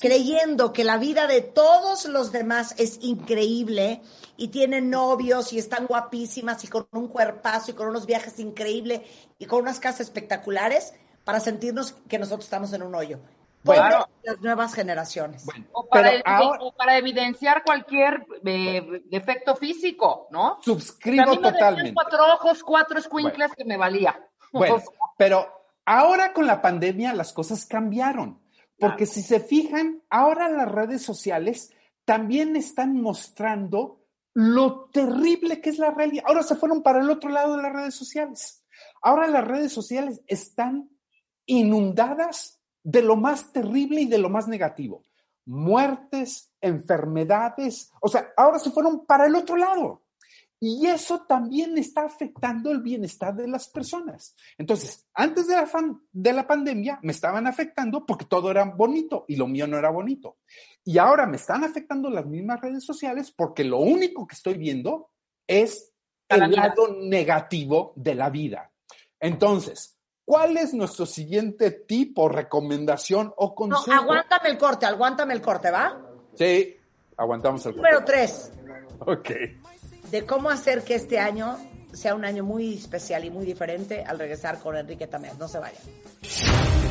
creyendo 0.00 0.72
que 0.72 0.82
la 0.82 0.96
vida 0.96 1.26
de 1.26 1.42
todos 1.42 2.06
los 2.06 2.32
demás 2.32 2.74
es 2.78 2.98
increíble 3.02 4.00
y 4.36 4.48
tienen 4.48 4.90
novios 4.90 5.52
y 5.52 5.58
están 5.58 5.86
guapísimas 5.86 6.64
y 6.64 6.68
con 6.68 6.88
un 6.92 7.08
cuerpazo 7.08 7.70
y 7.70 7.74
con 7.74 7.88
unos 7.88 8.06
viajes 8.06 8.40
increíbles 8.40 9.02
y 9.38 9.44
con 9.44 9.60
unas 9.62 9.78
casas 9.78 10.00
espectaculares 10.00 10.94
para 11.22 11.38
sentirnos 11.38 11.92
que 12.08 12.18
nosotros 12.18 12.46
estamos 12.46 12.72
en 12.72 12.82
un 12.82 12.94
hoyo. 12.94 13.20
Bueno, 13.62 14.08
las 14.22 14.40
nuevas 14.40 14.72
generaciones. 14.72 15.46
o, 15.72 15.86
para 15.86 16.96
evidenciar 16.96 17.62
cualquier 17.62 18.26
eh, 18.44 19.02
defecto 19.10 19.54
físico, 19.54 20.28
¿no? 20.30 20.58
Suscribo 20.62 21.22
a 21.22 21.26
mí 21.26 21.38
me 21.38 21.52
totalmente. 21.52 21.94
cuatro 21.94 22.24
ojos, 22.34 22.62
cuatro 22.62 22.98
escuincles 22.98 23.52
que 23.54 23.66
me 23.66 23.76
valía. 23.76 24.18
Bueno, 24.50 24.80
pero 25.18 25.46
ahora 25.84 26.32
con 26.32 26.46
la 26.46 26.62
pandemia 26.62 27.12
las 27.12 27.34
cosas 27.34 27.66
cambiaron. 27.66 28.40
Porque 28.80 29.06
si 29.06 29.22
se 29.22 29.40
fijan, 29.40 30.02
ahora 30.08 30.48
las 30.48 30.70
redes 30.70 31.02
sociales 31.02 31.70
también 32.04 32.56
están 32.56 33.00
mostrando 33.00 34.00
lo 34.32 34.86
terrible 34.86 35.60
que 35.60 35.70
es 35.70 35.78
la 35.78 35.90
realidad. 35.90 36.24
Ahora 36.26 36.42
se 36.42 36.56
fueron 36.56 36.82
para 36.82 37.00
el 37.00 37.10
otro 37.10 37.30
lado 37.30 37.56
de 37.56 37.62
las 37.62 37.72
redes 37.72 37.94
sociales. 37.94 38.64
Ahora 39.02 39.26
las 39.26 39.46
redes 39.46 39.72
sociales 39.72 40.22
están 40.26 40.90
inundadas 41.46 42.60
de 42.82 43.02
lo 43.02 43.16
más 43.16 43.52
terrible 43.52 44.02
y 44.02 44.06
de 44.06 44.18
lo 44.18 44.30
más 44.30 44.48
negativo. 44.48 45.04
Muertes, 45.44 46.52
enfermedades, 46.60 47.90
o 48.00 48.08
sea, 48.08 48.28
ahora 48.36 48.58
se 48.58 48.70
fueron 48.70 49.04
para 49.04 49.26
el 49.26 49.34
otro 49.34 49.56
lado. 49.56 50.02
Y 50.62 50.86
eso 50.86 51.22
también 51.22 51.78
está 51.78 52.04
afectando 52.04 52.70
el 52.70 52.82
bienestar 52.82 53.34
de 53.34 53.48
las 53.48 53.66
personas. 53.66 54.36
Entonces, 54.58 55.08
antes 55.14 55.46
de 55.46 55.54
la, 55.54 55.66
de 56.12 56.32
la 56.34 56.46
pandemia 56.46 57.00
me 57.02 57.12
estaban 57.12 57.46
afectando 57.46 58.04
porque 58.04 58.26
todo 58.26 58.50
era 58.50 58.64
bonito 58.64 59.24
y 59.26 59.36
lo 59.36 59.46
mío 59.46 59.66
no 59.66 59.78
era 59.78 59.88
bonito. 59.88 60.36
Y 60.84 60.98
ahora 60.98 61.24
me 61.24 61.38
están 61.38 61.64
afectando 61.64 62.10
las 62.10 62.26
mismas 62.26 62.60
redes 62.60 62.84
sociales 62.84 63.32
porque 63.34 63.64
lo 63.64 63.78
único 63.78 64.26
que 64.26 64.34
estoy 64.34 64.58
viendo 64.58 65.08
es 65.46 65.94
el 66.28 66.50
lado 66.50 66.94
negativo 66.94 67.94
de 67.96 68.14
la 68.14 68.28
vida. 68.28 68.70
Entonces, 69.18 69.98
¿cuál 70.26 70.58
es 70.58 70.74
nuestro 70.74 71.06
siguiente 71.06 71.70
tipo, 71.70 72.28
recomendación 72.28 73.32
o 73.38 73.54
consejo? 73.54 73.86
No, 73.86 74.02
aguántame 74.02 74.50
el 74.50 74.58
corte, 74.58 74.84
aguántame 74.84 75.32
el 75.32 75.40
corte, 75.40 75.70
¿va? 75.70 75.98
Sí, 76.34 76.76
aguantamos 77.16 77.64
el 77.64 77.72
corte. 77.72 77.88
Número 77.88 78.04
tres. 78.04 78.52
Ok 79.06 79.30
de 80.10 80.26
cómo 80.26 80.50
hacer 80.50 80.82
que 80.82 80.94
este 80.94 81.18
año 81.18 81.56
sea 81.92 82.14
un 82.14 82.24
año 82.24 82.44
muy 82.44 82.74
especial 82.74 83.24
y 83.24 83.30
muy 83.30 83.44
diferente 83.44 84.04
al 84.04 84.18
regresar 84.18 84.60
con 84.60 84.76
Enrique 84.76 85.06
Tamés. 85.06 85.36
No 85.38 85.48
se 85.48 85.58
vayan. 85.58 85.82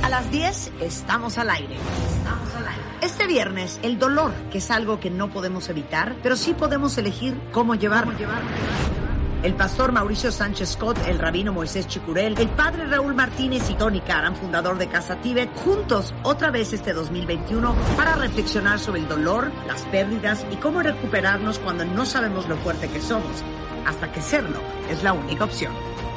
A 0.03 0.09
las 0.09 0.29
10 0.31 0.71
estamos 0.81 1.37
al 1.37 1.49
aire. 1.49 1.75
Estamos 2.17 2.55
al 2.55 2.67
aire. 2.67 2.83
Este 3.01 3.27
viernes, 3.27 3.79
el 3.83 3.97
dolor, 3.97 4.33
que 4.51 4.57
es 4.57 4.71
algo 4.71 4.99
que 4.99 5.09
no 5.09 5.29
podemos 5.29 5.69
evitar, 5.69 6.17
pero 6.21 6.35
sí 6.35 6.53
podemos 6.53 6.97
elegir 6.97 7.39
cómo 7.51 7.75
llevarlo. 7.75 8.13
Cómo 8.13 8.19
llevarlo 8.19 8.98
el 9.43 9.55
pastor 9.55 9.91
Mauricio 9.91 10.31
Sánchez 10.31 10.69
Scott, 10.73 10.97
el 11.07 11.19
rabino 11.19 11.53
Moisés 11.53 11.87
Chicurel, 11.87 12.37
el 12.37 12.49
padre 12.49 12.85
Raúl 12.85 13.15
Martínez 13.15 13.69
y 13.69 13.75
Tony 13.75 14.01
Karam, 14.01 14.35
fundador 14.35 14.77
de 14.77 14.87
Casa 14.87 15.21
Tíbet, 15.21 15.49
juntos 15.63 16.13
otra 16.23 16.51
vez 16.51 16.73
este 16.73 16.93
2021 16.93 17.75
para 17.95 18.15
reflexionar 18.15 18.79
sobre 18.79 19.01
el 19.01 19.07
dolor, 19.07 19.51
las 19.67 19.83
pérdidas 19.83 20.45
y 20.51 20.55
cómo 20.57 20.81
recuperarnos 20.81 21.59
cuando 21.59 21.85
no 21.85 22.05
sabemos 22.05 22.47
lo 22.47 22.57
fuerte 22.57 22.89
que 22.89 23.01
somos, 23.01 23.43
hasta 23.85 24.11
que 24.11 24.21
serlo 24.21 24.59
es 24.89 25.03
la 25.03 25.13
única 25.13 25.45
opción. 25.45 25.73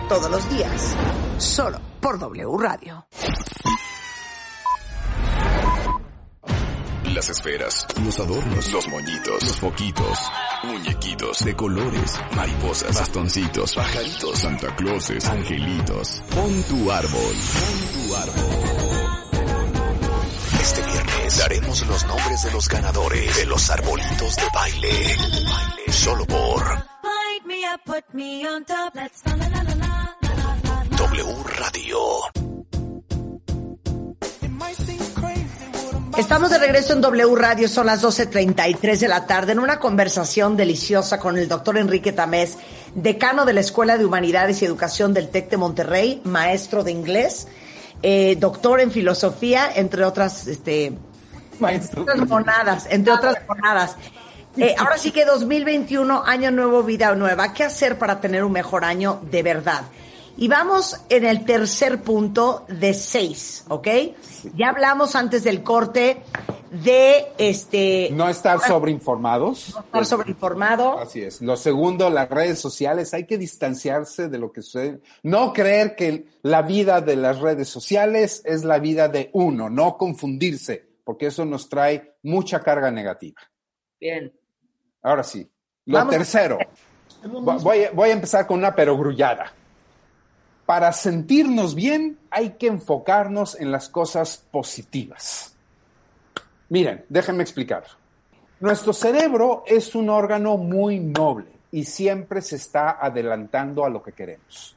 Todos 0.08 0.30
los 0.30 0.50
días, 0.50 0.96
solo 1.38 1.80
por 2.00 2.18
W 2.18 2.56
Radio. 2.58 3.06
Las 7.14 7.28
esferas, 7.28 7.86
los 8.02 8.18
adornos, 8.18 8.72
los 8.72 8.88
moñitos, 8.88 9.42
los 9.42 9.60
foquitos, 9.60 10.18
muñequitos. 10.64 11.44
De 11.44 11.54
colores, 11.54 12.14
mariposas, 12.34 12.94
bastoncitos, 12.98 13.74
pajaritos, 13.74 14.38
Santa 14.38 14.74
Clauses, 14.76 15.24
angelitos. 15.26 16.22
Pon 16.34 16.62
tu 16.64 16.90
árbol, 16.90 17.36
pon 17.52 18.08
tu 18.08 18.16
árbol. 18.16 19.32
Este 20.60 20.82
viernes 20.82 21.38
daremos 21.38 21.86
los 21.86 22.06
nombres 22.06 22.42
de 22.44 22.52
los 22.52 22.68
ganadores 22.68 23.36
de 23.36 23.46
los 23.46 23.70
arbolitos 23.70 24.36
de 24.36 24.44
baile. 24.54 25.16
Solo 25.88 26.24
por 26.26 26.92
W 30.96 31.44
Radio. 31.44 32.51
Estamos 36.16 36.50
de 36.50 36.58
regreso 36.58 36.92
en 36.92 37.00
W 37.00 37.34
Radio, 37.36 37.68
son 37.68 37.86
las 37.86 38.02
12.33 38.02 38.98
de 38.98 39.08
la 39.08 39.26
tarde, 39.26 39.52
en 39.52 39.58
una 39.58 39.78
conversación 39.78 40.56
deliciosa 40.56 41.18
con 41.18 41.38
el 41.38 41.48
doctor 41.48 41.78
Enrique 41.78 42.12
Tamés, 42.12 42.58
decano 42.94 43.46
de 43.46 43.54
la 43.54 43.60
Escuela 43.60 43.96
de 43.96 44.04
Humanidades 44.04 44.60
y 44.60 44.66
Educación 44.66 45.14
del 45.14 45.30
TEC 45.30 45.50
de 45.50 45.56
Monterrey, 45.56 46.20
maestro 46.24 46.84
de 46.84 46.90
inglés, 46.92 47.48
eh, 48.02 48.36
doctor 48.38 48.80
en 48.80 48.90
filosofía, 48.90 49.70
entre 49.74 50.04
otras, 50.04 50.46
este, 50.46 50.92
monadas, 52.28 52.86
entre 52.90 53.12
otras 53.14 53.36
monadas. 53.48 53.96
Eh, 54.58 54.74
ahora 54.78 54.98
sí 54.98 55.12
que 55.12 55.24
2021, 55.24 56.24
año 56.26 56.50
nuevo, 56.50 56.82
vida 56.82 57.14
nueva. 57.14 57.54
¿Qué 57.54 57.64
hacer 57.64 57.98
para 57.98 58.20
tener 58.20 58.44
un 58.44 58.52
mejor 58.52 58.84
año 58.84 59.20
de 59.30 59.42
verdad? 59.42 59.84
Y 60.36 60.48
vamos 60.48 60.98
en 61.10 61.24
el 61.24 61.44
tercer 61.44 62.02
punto 62.02 62.64
de 62.68 62.94
seis, 62.94 63.64
¿ok? 63.68 63.88
Ya 64.54 64.70
hablamos 64.70 65.14
antes 65.14 65.44
del 65.44 65.62
corte 65.62 66.22
de 66.70 67.26
este... 67.36 68.08
No 68.12 68.28
estar 68.28 68.58
sobreinformados. 68.60 69.74
No 69.74 69.80
estar 69.80 70.06
sobreinformado. 70.06 70.98
Así 70.98 71.20
es. 71.20 71.42
Lo 71.42 71.56
segundo, 71.56 72.08
las 72.08 72.30
redes 72.30 72.58
sociales, 72.58 73.12
hay 73.12 73.26
que 73.26 73.36
distanciarse 73.36 74.28
de 74.28 74.38
lo 74.38 74.52
que 74.52 74.62
sucede. 74.62 75.00
No 75.22 75.52
creer 75.52 75.94
que 75.96 76.26
la 76.42 76.62
vida 76.62 77.02
de 77.02 77.16
las 77.16 77.40
redes 77.40 77.68
sociales 77.68 78.42
es 78.46 78.64
la 78.64 78.78
vida 78.78 79.08
de 79.08 79.30
uno, 79.34 79.68
no 79.68 79.98
confundirse, 79.98 80.88
porque 81.04 81.26
eso 81.26 81.44
nos 81.44 81.68
trae 81.68 82.14
mucha 82.22 82.60
carga 82.60 82.90
negativa. 82.90 83.40
Bien. 84.00 84.32
Ahora 85.02 85.22
sí. 85.22 85.46
Lo 85.84 86.08
tercero. 86.08 86.58
Voy, 87.24 87.86
voy 87.92 88.10
a 88.10 88.12
empezar 88.12 88.46
con 88.46 88.58
una 88.58 88.74
perogrullada 88.74 89.52
para 90.72 90.90
sentirnos 90.94 91.74
bien 91.74 92.18
hay 92.30 92.52
que 92.52 92.66
enfocarnos 92.66 93.60
en 93.60 93.70
las 93.70 93.90
cosas 93.90 94.42
positivas. 94.50 95.54
Miren, 96.70 97.04
déjenme 97.10 97.42
explicar. 97.42 97.84
Nuestro 98.58 98.94
cerebro 98.94 99.64
es 99.66 99.94
un 99.94 100.08
órgano 100.08 100.56
muy 100.56 100.98
noble 100.98 101.52
y 101.70 101.84
siempre 101.84 102.40
se 102.40 102.56
está 102.56 102.92
adelantando 102.92 103.84
a 103.84 103.90
lo 103.90 104.02
que 104.02 104.12
queremos. 104.12 104.74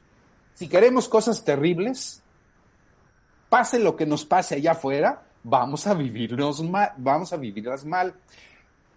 Si 0.52 0.68
queremos 0.68 1.08
cosas 1.08 1.42
terribles, 1.42 2.22
pase 3.48 3.78
lo 3.78 3.96
que 3.96 4.04
nos 4.04 4.26
pase 4.26 4.56
allá 4.56 4.72
afuera, 4.72 5.22
vamos 5.44 5.86
a 5.86 5.94
vivirnos 5.94 6.62
mal, 6.62 6.92
vamos 6.98 7.32
a 7.32 7.38
vivirlas 7.38 7.86
mal. 7.86 8.12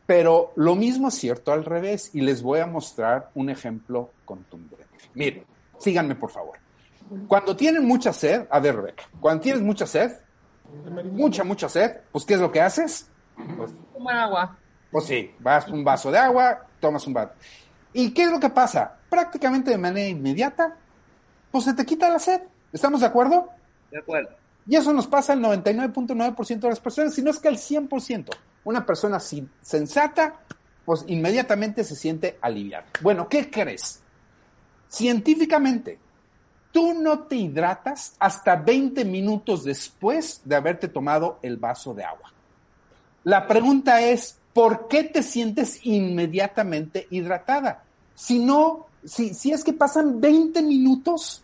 Pero 0.06 0.52
lo 0.58 0.76
mismo 0.76 1.08
es 1.08 1.14
cierto 1.14 1.54
al 1.54 1.64
revés 1.64 2.14
y 2.14 2.20
les 2.20 2.42
voy 2.42 2.60
a 2.60 2.68
mostrar 2.68 3.30
un 3.36 3.50
ejemplo 3.50 4.10
contundente. 4.26 4.86
Miren, 5.14 5.46
síganme 5.78 6.16
por 6.16 6.30
favor. 6.30 6.60
Cuando 7.28 7.56
tienen 7.56 7.86
mucha 7.86 8.14
sed, 8.14 8.48
a 8.50 8.60
ver 8.60 8.76
Rebeca, 8.76 9.04
cuando 9.20 9.42
tienes 9.42 9.62
mucha 9.62 9.88
sed, 9.88 10.12
mucha, 11.12 11.44
mucha 11.44 11.68
sed, 11.68 11.98
pues 12.12 12.26
¿qué 12.26 12.36
es 12.36 12.40
lo 12.40 12.52
que 12.52 12.62
haces? 12.62 13.10
Pues, 13.58 13.72
Tomar 13.94 14.18
agua. 14.18 14.58
Pues 14.92 15.06
sí, 15.06 15.32
vas 15.40 15.68
un 15.68 15.84
vaso 15.84 16.12
de 16.12 16.18
agua, 16.18 16.66
tomas 16.80 17.06
un 17.08 17.14
vaso. 17.14 17.34
¿Y 17.94 18.12
qué 18.12 18.24
es 18.24 18.32
lo 18.32 18.40
que 18.40 18.50
pasa? 18.50 18.98
Prácticamente 19.10 19.72
de 19.72 19.78
manera 19.78 20.08
inmediata, 20.08 20.76
pues 21.52 21.64
se 21.66 21.74
te 21.74 21.86
quita 21.86 22.10
la 22.10 22.20
sed. 22.20 22.42
¿Estamos 22.72 23.02
de 23.02 23.08
acuerdo? 23.08 23.50
De 23.92 24.00
acuerdo. 24.00 24.30
Y 24.68 24.76
eso 24.76 24.94
nos 24.94 25.08
pasa 25.08 25.34
al 25.34 25.42
99.9% 25.42 26.60
de 26.60 26.70
las 26.70 26.80
personas, 26.80 27.16
si 27.16 27.24
no 27.24 27.32
es 27.32 27.40
que 27.40 27.48
al 27.48 27.58
100%. 27.58 28.30
Una 28.66 28.86
persona 28.86 29.20
sensata, 29.20 30.36
pues 30.86 31.06
inmediatamente 31.08 31.84
se 31.84 31.96
siente 31.96 32.38
aliviada. 32.42 32.86
Bueno, 33.02 33.28
¿qué 33.28 33.50
crees? 33.50 34.02
Científicamente, 34.88 36.00
tú 36.72 36.94
no 36.94 37.20
te 37.20 37.36
hidratas 37.36 38.16
hasta 38.20 38.56
20 38.56 39.06
minutos 39.06 39.64
después 39.64 40.42
de 40.46 40.56
haberte 40.56 40.88
tomado 40.88 41.40
el 41.42 41.58
vaso 41.58 41.94
de 41.94 42.04
agua. 42.04 42.32
La 43.24 43.48
pregunta 43.48 44.02
es, 44.02 44.38
¿por 44.54 44.88
qué 44.88 45.04
te 45.04 45.24
sientes 45.24 45.86
inmediatamente 45.86 47.08
hidratada? 47.10 47.84
Si 48.16 48.40
no, 48.40 48.88
si, 49.04 49.34
si 49.34 49.52
es 49.52 49.64
que 49.64 49.74
pasan 49.74 50.20
20 50.20 50.62
minutos 50.62 51.44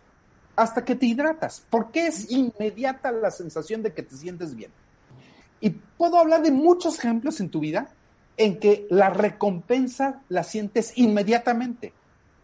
hasta 0.56 0.86
que 0.86 0.96
te 0.96 1.06
hidratas. 1.06 1.64
¿Por 1.70 1.92
qué 1.92 2.08
es 2.08 2.32
inmediata 2.32 3.12
la 3.12 3.32
sensación 3.32 3.84
de 3.84 3.94
que 3.94 4.04
te 4.04 4.16
sientes 4.16 4.56
bien? 4.56 4.72
Y 5.60 5.70
puedo 5.70 6.18
hablar 6.18 6.42
de 6.42 6.52
muchos 6.52 6.98
ejemplos 7.00 7.40
en 7.40 7.50
tu 7.50 7.60
vida 7.60 7.90
en 8.38 8.60
que 8.60 8.88
la 8.90 9.10
recompensa 9.10 10.22
la 10.30 10.44
sientes 10.44 10.94
inmediatamente, 10.98 11.94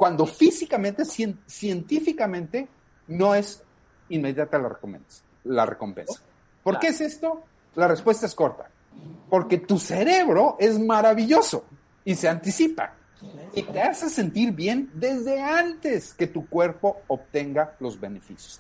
cuando 0.02 0.26
físicamente, 0.26 1.04
científicamente, 1.46 2.68
no 3.06 3.36
es 3.36 3.62
inmediata 4.10 4.58
la 4.58 4.70
recompensa. 4.70 5.22
La 5.44 5.64
recompensa. 5.64 6.20
¿Por 6.64 6.80
qué 6.80 6.88
es 6.88 7.02
esto? 7.02 7.44
La 7.76 7.88
respuesta 7.88 8.26
es 8.26 8.34
corta. 8.34 8.68
Porque 9.30 9.60
tu 9.60 9.78
cerebro 9.78 10.58
es 10.60 10.80
maravilloso 10.80 11.66
y 12.04 12.16
se 12.16 12.28
anticipa 12.28 12.96
y 13.54 13.62
te 13.62 13.80
hace 13.80 14.10
sentir 14.10 14.54
bien 14.54 14.90
desde 14.96 15.40
antes 15.40 16.16
que 16.16 16.26
tu 16.26 16.50
cuerpo 16.50 17.04
obtenga 17.06 17.76
los 17.80 18.00
beneficios. 18.00 18.60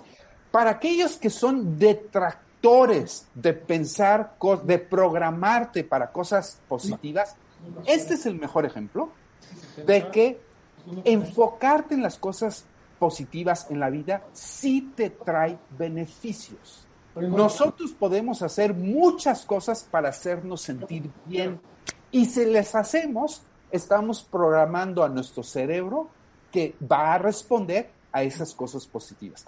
Para 0.51 0.69
aquellos 0.69 1.17
que 1.17 1.31
son 1.31 1.79
detractores 1.79 3.25
de 3.33 3.53
pensar, 3.53 4.35
de 4.63 4.77
programarte 4.77 5.83
para 5.83 6.11
cosas 6.11 6.61
positivas, 6.67 7.35
este 7.87 8.13
es 8.13 8.27
el 8.27 8.35
mejor 8.35 8.67
ejemplo 8.67 9.09
de 9.87 10.07
que 10.11 10.50
enfocarte 11.03 11.95
en 11.95 12.03
las 12.03 12.17
cosas 12.17 12.65
positivas 12.99 13.67
en 13.69 13.79
la 13.79 13.89
vida 13.89 14.23
sí 14.31 14.93
te 14.95 15.09
trae 15.09 15.57
beneficios. 15.77 16.85
Nosotros 17.15 17.91
podemos 17.91 18.41
hacer 18.41 18.73
muchas 18.73 19.45
cosas 19.45 19.87
para 19.89 20.09
hacernos 20.09 20.61
sentir 20.61 21.09
bien 21.25 21.59
y 22.11 22.25
si 22.25 22.45
les 22.45 22.75
hacemos, 22.75 23.41
estamos 23.71 24.21
programando 24.21 25.03
a 25.03 25.09
nuestro 25.09 25.43
cerebro 25.43 26.09
que 26.51 26.75
va 26.89 27.13
a 27.13 27.17
responder 27.17 27.89
a 28.11 28.23
esas 28.23 28.53
cosas 28.53 28.85
positivas. 28.85 29.45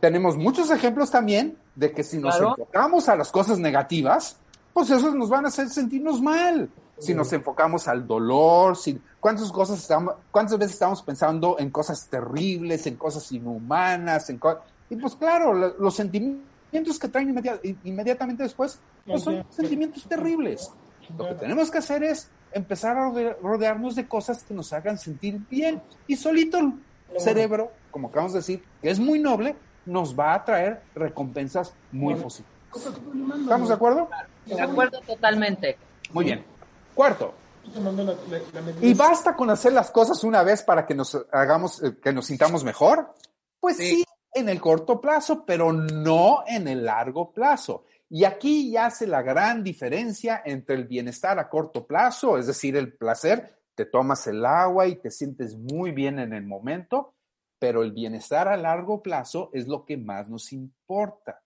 Tenemos 0.00 0.36
muchos 0.36 0.70
ejemplos 0.70 1.10
también 1.10 1.58
de 1.74 1.92
que 1.92 2.02
si 2.02 2.18
nos 2.18 2.40
enfocamos 2.40 3.08
a 3.08 3.16
las 3.16 3.30
cosas 3.30 3.58
negativas, 3.58 4.38
pues 4.72 4.90
esos 4.90 5.14
nos 5.14 5.28
van 5.28 5.44
a 5.44 5.48
hacer 5.48 5.68
sentirnos 5.68 6.22
mal. 6.22 6.70
Si 7.02 7.14
nos 7.14 7.32
enfocamos 7.32 7.88
al 7.88 8.06
dolor, 8.06 8.76
si, 8.76 9.00
¿cuántas, 9.18 9.50
cosas 9.50 9.80
estamos, 9.80 10.14
¿cuántas 10.30 10.58
veces 10.58 10.74
estamos 10.74 11.02
pensando 11.02 11.56
en 11.58 11.70
cosas 11.70 12.06
terribles, 12.06 12.86
en 12.86 12.96
cosas 12.96 13.30
inhumanas? 13.32 14.30
En 14.30 14.40
y 14.88 14.96
pues 14.96 15.16
claro, 15.16 15.54
los 15.54 15.94
sentimientos 15.94 16.98
que 17.00 17.08
traen 17.08 17.34
inmediatamente 17.82 18.42
después 18.42 18.78
pues 19.06 19.22
son 19.22 19.44
sentimientos 19.50 20.04
terribles. 20.04 20.70
Lo 21.16 21.28
que 21.28 21.34
tenemos 21.34 21.70
que 21.70 21.78
hacer 21.78 22.04
es 22.04 22.30
empezar 22.52 22.96
a 22.96 23.10
rodearnos 23.42 23.96
de 23.96 24.06
cosas 24.06 24.44
que 24.44 24.54
nos 24.54 24.72
hagan 24.72 24.98
sentir 24.98 25.40
bien. 25.50 25.82
Y 26.06 26.16
solito 26.16 26.58
el 26.58 26.74
cerebro, 27.18 27.72
como 27.90 28.08
acabamos 28.08 28.32
de 28.32 28.38
decir, 28.38 28.62
que 28.80 28.90
es 28.90 29.00
muy 29.00 29.18
noble, 29.18 29.56
nos 29.86 30.18
va 30.18 30.34
a 30.34 30.44
traer 30.44 30.82
recompensas 30.94 31.74
muy 31.90 32.14
positivas. 32.14 32.52
¿Estamos 33.40 33.68
de 33.68 33.74
acuerdo? 33.74 34.08
De 34.46 34.60
acuerdo 34.60 35.00
totalmente. 35.00 35.76
Muy 36.12 36.26
bien. 36.26 36.51
Cuarto. 36.94 37.34
¿Y 38.80 38.94
basta 38.94 39.36
con 39.36 39.50
hacer 39.50 39.72
las 39.72 39.90
cosas 39.90 40.22
una 40.24 40.42
vez 40.42 40.62
para 40.62 40.84
que 40.84 40.94
nos 40.94 41.16
hagamos, 41.30 41.82
eh, 41.82 41.96
que 42.02 42.12
nos 42.12 42.26
sintamos 42.26 42.64
mejor? 42.64 43.14
Pues 43.60 43.76
sí, 43.76 44.04
en 44.34 44.48
el 44.48 44.60
corto 44.60 45.00
plazo, 45.00 45.44
pero 45.46 45.72
no 45.72 46.44
en 46.46 46.66
el 46.68 46.84
largo 46.84 47.32
plazo. 47.32 47.84
Y 48.08 48.24
aquí 48.24 48.72
ya 48.72 48.86
hace 48.86 49.06
la 49.06 49.22
gran 49.22 49.62
diferencia 49.62 50.42
entre 50.44 50.74
el 50.76 50.84
bienestar 50.84 51.38
a 51.38 51.48
corto 51.48 51.86
plazo, 51.86 52.36
es 52.36 52.46
decir, 52.46 52.76
el 52.76 52.92
placer, 52.92 53.58
te 53.74 53.86
tomas 53.86 54.26
el 54.26 54.44
agua 54.44 54.86
y 54.86 54.96
te 54.96 55.10
sientes 55.10 55.56
muy 55.56 55.92
bien 55.92 56.18
en 56.18 56.32
el 56.34 56.44
momento, 56.44 57.14
pero 57.58 57.82
el 57.82 57.92
bienestar 57.92 58.48
a 58.48 58.56
largo 58.56 59.02
plazo 59.02 59.50
es 59.52 59.66
lo 59.66 59.84
que 59.84 59.96
más 59.96 60.28
nos 60.28 60.52
importa. 60.52 61.41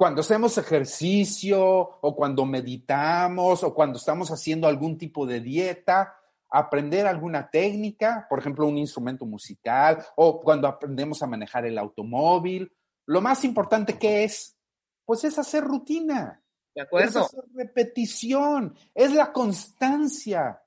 Cuando 0.00 0.22
hacemos 0.22 0.56
ejercicio 0.56 1.60
o 1.62 2.16
cuando 2.16 2.46
meditamos 2.46 3.62
o 3.62 3.74
cuando 3.74 3.98
estamos 3.98 4.30
haciendo 4.30 4.66
algún 4.66 4.96
tipo 4.96 5.26
de 5.26 5.40
dieta, 5.40 6.16
aprender 6.48 7.06
alguna 7.06 7.50
técnica, 7.50 8.26
por 8.30 8.38
ejemplo, 8.38 8.66
un 8.66 8.78
instrumento 8.78 9.26
musical 9.26 10.02
o 10.16 10.40
cuando 10.40 10.66
aprendemos 10.68 11.22
a 11.22 11.26
manejar 11.26 11.66
el 11.66 11.76
automóvil, 11.76 12.72
lo 13.04 13.20
más 13.20 13.44
importante 13.44 13.98
que 13.98 14.24
es 14.24 14.56
pues 15.04 15.22
es 15.24 15.38
hacer 15.38 15.64
rutina. 15.64 16.42
De 16.74 16.80
acuerdo. 16.80 17.20
Es 17.20 17.26
hacer 17.26 17.44
repetición, 17.52 18.74
es 18.94 19.12
la 19.12 19.30
constancia. 19.30 20.62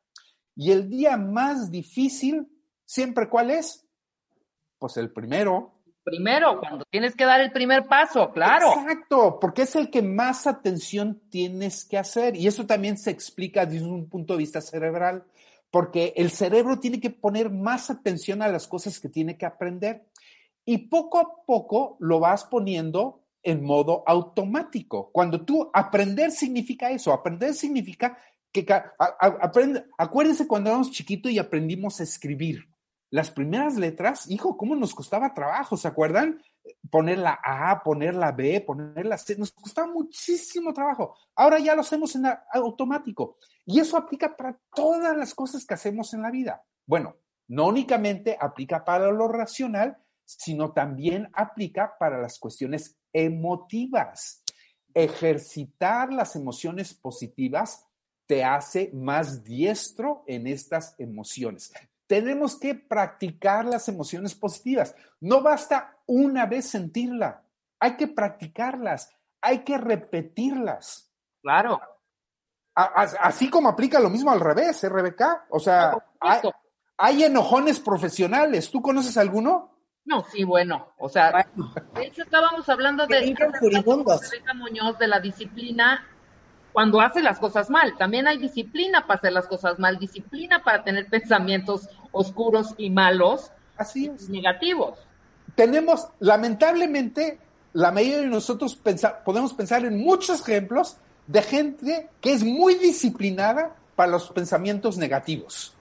Y 0.55 0.69
el 0.69 0.87
día 0.87 1.17
más 1.17 1.71
difícil, 1.71 2.47
siempre 2.85 3.27
cuál 3.27 3.49
es? 3.49 3.83
Pues 4.77 4.95
el 4.97 5.11
primero. 5.11 5.72
Primero, 6.03 6.59
cuando 6.59 6.83
tienes 6.89 7.15
que 7.15 7.23
dar 7.23 7.39
el 7.39 7.51
primer 7.51 7.87
paso, 7.87 8.31
claro. 8.31 8.73
Exacto, 8.73 9.39
porque 9.39 9.61
es 9.61 9.75
el 9.75 9.89
que 9.89 10.01
más 10.01 10.47
atención 10.47 11.21
tienes 11.29 11.85
que 11.85 11.97
hacer. 11.97 12.35
Y 12.35 12.47
eso 12.47 12.65
también 12.65 12.97
se 12.97 13.11
explica 13.11 13.65
desde 13.65 13.85
un 13.85 14.09
punto 14.09 14.33
de 14.33 14.39
vista 14.39 14.59
cerebral, 14.59 15.23
porque 15.71 16.13
el 16.17 16.29
cerebro 16.29 16.79
tiene 16.79 16.99
que 16.99 17.09
poner 17.09 17.49
más 17.49 17.89
atención 17.89 18.41
a 18.41 18.49
las 18.49 18.67
cosas 18.67 18.99
que 18.99 19.07
tiene 19.07 19.37
que 19.37 19.45
aprender. 19.45 20.05
Y 20.65 20.89
poco 20.89 21.19
a 21.19 21.45
poco 21.45 21.95
lo 21.99 22.19
vas 22.19 22.43
poniendo 22.45 23.23
en 23.41 23.63
modo 23.63 24.03
automático. 24.05 25.09
Cuando 25.11 25.45
tú 25.45 25.69
aprender 25.73 26.31
significa 26.31 26.89
eso, 26.91 27.13
aprender 27.13 27.53
significa 27.53 28.17
que 28.51 28.65
aprende, 28.97 29.85
acuérdense 29.97 30.47
cuando 30.47 30.69
éramos 30.69 30.91
chiquitos 30.91 31.31
y 31.31 31.39
aprendimos 31.39 31.99
a 31.99 32.03
escribir. 32.03 32.67
Las 33.13 33.29
primeras 33.29 33.75
letras, 33.75 34.27
hijo, 34.27 34.57
cómo 34.57 34.75
nos 34.75 34.95
costaba 34.95 35.35
trabajo, 35.35 35.77
¿se 35.77 35.87
acuerdan? 35.87 36.41
Poner 36.89 37.19
la 37.19 37.39
A, 37.43 37.83
poner 37.83 38.15
la 38.15 38.31
B, 38.31 38.59
poner 38.61 39.05
la 39.05 39.19
C, 39.19 39.35
nos 39.37 39.51
costaba 39.51 39.85
muchísimo 39.85 40.73
trabajo. 40.73 41.15
Ahora 41.35 41.59
ya 41.59 41.75
lo 41.75 41.81
hacemos 41.81 42.15
en 42.15 42.25
automático. 42.51 43.37
Y 43.67 43.79
eso 43.79 43.97
aplica 43.97 44.35
para 44.35 44.57
todas 44.73 45.15
las 45.15 45.35
cosas 45.35 45.63
que 45.63 45.75
hacemos 45.75 46.11
en 46.15 46.23
la 46.23 46.31
vida. 46.31 46.63
Bueno, 46.87 47.17
no 47.49 47.67
únicamente 47.67 48.35
aplica 48.41 48.83
para 48.83 49.11
lo 49.11 49.27
racional, 49.27 49.95
sino 50.25 50.71
también 50.71 51.29
aplica 51.33 51.95
para 51.99 52.19
las 52.19 52.39
cuestiones 52.39 52.97
emotivas. 53.13 54.41
Ejercitar 54.91 56.11
las 56.11 56.35
emociones 56.35 56.95
positivas 56.95 57.85
te 58.25 58.43
hace 58.43 58.89
más 58.91 59.43
diestro 59.43 60.23
en 60.25 60.47
estas 60.47 60.95
emociones. 60.97 61.71
Tenemos 62.07 62.59
que 62.59 62.75
practicar 62.75 63.65
las 63.65 63.87
emociones 63.87 64.35
positivas. 64.35 64.95
No 65.19 65.41
basta 65.41 65.97
una 66.05 66.45
vez 66.45 66.69
sentirla, 66.69 67.43
hay 67.79 67.95
que 67.95 68.07
practicarlas, 68.07 69.09
hay 69.41 69.59
que 69.59 69.77
repetirlas. 69.77 71.11
Claro. 71.41 71.81
Así 72.75 73.49
como 73.49 73.69
aplica 73.69 73.99
lo 73.99 74.09
mismo 74.09 74.31
al 74.31 74.39
revés, 74.39 74.83
¿eh, 74.83 74.89
Rebeca? 74.89 75.45
O 75.49 75.59
sea, 75.59 75.93
hay, 76.19 76.41
hay 76.97 77.23
enojones 77.23 77.79
profesionales. 77.79 78.71
¿Tú 78.71 78.81
conoces 78.81 79.15
alguno? 79.17 79.73
No, 80.05 80.23
sí, 80.25 80.43
bueno, 80.43 80.93
o 80.97 81.07
sea, 81.07 81.45
de 81.95 82.05
hecho 82.05 82.23
estábamos 82.23 82.67
hablando 82.67 83.07
de 83.07 83.19
Rebeca 83.19 84.53
Muñoz 84.53 84.99
de 84.99 85.07
la 85.07 85.21
disciplina 85.21 86.05
cuando 86.73 86.99
hace 86.99 87.21
las 87.21 87.39
cosas 87.39 87.69
mal. 87.69 87.95
También 87.97 88.27
hay 88.27 88.39
disciplina 88.39 89.07
para 89.07 89.19
hacer 89.19 89.31
las 89.31 89.47
cosas 89.47 89.79
mal, 89.79 89.99
disciplina 89.99 90.63
para 90.63 90.83
tener 90.83 91.07
pensamientos 91.07 91.87
oscuros 92.11 92.73
y 92.77 92.89
malos, 92.89 93.51
así 93.77 94.07
es, 94.07 94.27
negativos. 94.27 94.97
Tenemos, 95.55 96.07
lamentablemente, 96.19 97.39
la 97.73 97.91
mayoría 97.91 98.21
de 98.21 98.27
nosotros 98.27 98.77
podemos 99.23 99.53
pensar 99.53 99.85
en 99.85 99.99
muchos 99.99 100.41
ejemplos 100.41 100.97
de 101.27 101.41
gente 101.41 102.09
que 102.19 102.33
es 102.33 102.43
muy 102.43 102.75
disciplinada 102.75 103.75
para 103.95 104.11
los 104.11 104.29
pensamientos 104.31 104.97
negativos. 104.97 105.73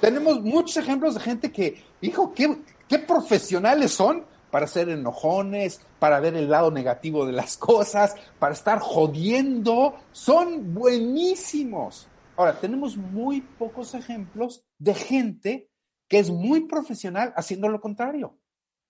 Tenemos 0.00 0.40
muchos 0.40 0.78
ejemplos 0.78 1.14
de 1.14 1.20
gente 1.20 1.52
que, 1.52 1.84
hijo, 2.00 2.32
qué, 2.34 2.58
qué 2.88 2.98
profesionales 2.98 3.92
son 3.92 4.24
para 4.52 4.66
ser 4.66 4.90
enojones, 4.90 5.80
para 5.98 6.20
ver 6.20 6.36
el 6.36 6.50
lado 6.50 6.70
negativo 6.70 7.24
de 7.24 7.32
las 7.32 7.56
cosas, 7.56 8.14
para 8.38 8.52
estar 8.52 8.80
jodiendo. 8.80 9.96
Son 10.12 10.74
buenísimos. 10.74 12.06
Ahora, 12.36 12.60
tenemos 12.60 12.98
muy 12.98 13.40
pocos 13.40 13.94
ejemplos 13.94 14.62
de 14.78 14.94
gente 14.94 15.70
que 16.06 16.18
es 16.18 16.28
muy 16.28 16.66
profesional 16.66 17.32
haciendo 17.34 17.70
lo 17.70 17.80
contrario, 17.80 18.36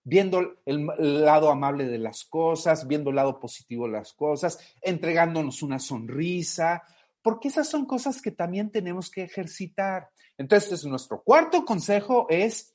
viendo 0.02 0.56
el, 0.66 1.24
lado 1.24 1.48
amable 1.48 1.86
de 1.86 1.98
las 1.98 2.24
cosas, 2.24 2.88
viendo 2.88 3.10
el 3.10 3.16
lado 3.16 3.38
positivo 3.38 3.86
de 3.86 3.92
las 3.92 4.14
cosas, 4.14 4.58
entregándonos 4.80 5.62
una 5.62 5.78
sonrisa, 5.78 6.82
porque 7.22 7.46
esas 7.46 7.68
son 7.68 7.86
cosas 7.86 8.20
que 8.20 8.32
también 8.32 8.72
tenemos 8.72 9.08
que 9.08 9.22
ejercitar. 9.22 10.08
Entonces, 10.36 10.84
nuestro 10.86 11.22
cuarto 11.22 11.64
consejo 11.64 12.26
es 12.28 12.72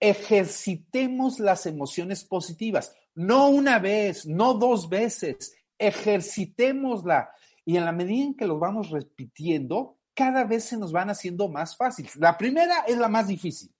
ejercitemos 0.00 1.38
las 1.38 1.66
emociones 1.66 2.24
positivas, 2.24 2.96
no 3.14 3.48
una 3.48 3.78
vez, 3.78 4.26
no 4.26 4.54
dos 4.54 4.88
veces, 4.88 5.54
ejercitémosla. 5.78 7.30
Y 7.64 7.76
en 7.76 7.84
la 7.84 7.92
medida 7.92 8.24
en 8.24 8.34
que 8.34 8.46
lo 8.46 8.58
vamos 8.58 8.90
repitiendo, 8.90 9.98
cada 10.14 10.44
vez 10.44 10.64
se 10.64 10.76
nos 10.76 10.90
van 10.90 11.10
haciendo 11.10 11.48
más 11.48 11.76
fáciles. 11.76 12.16
La 12.16 12.36
primera 12.36 12.80
es 12.88 12.98
la 12.98 13.08
más 13.08 13.28
difícil, 13.28 13.70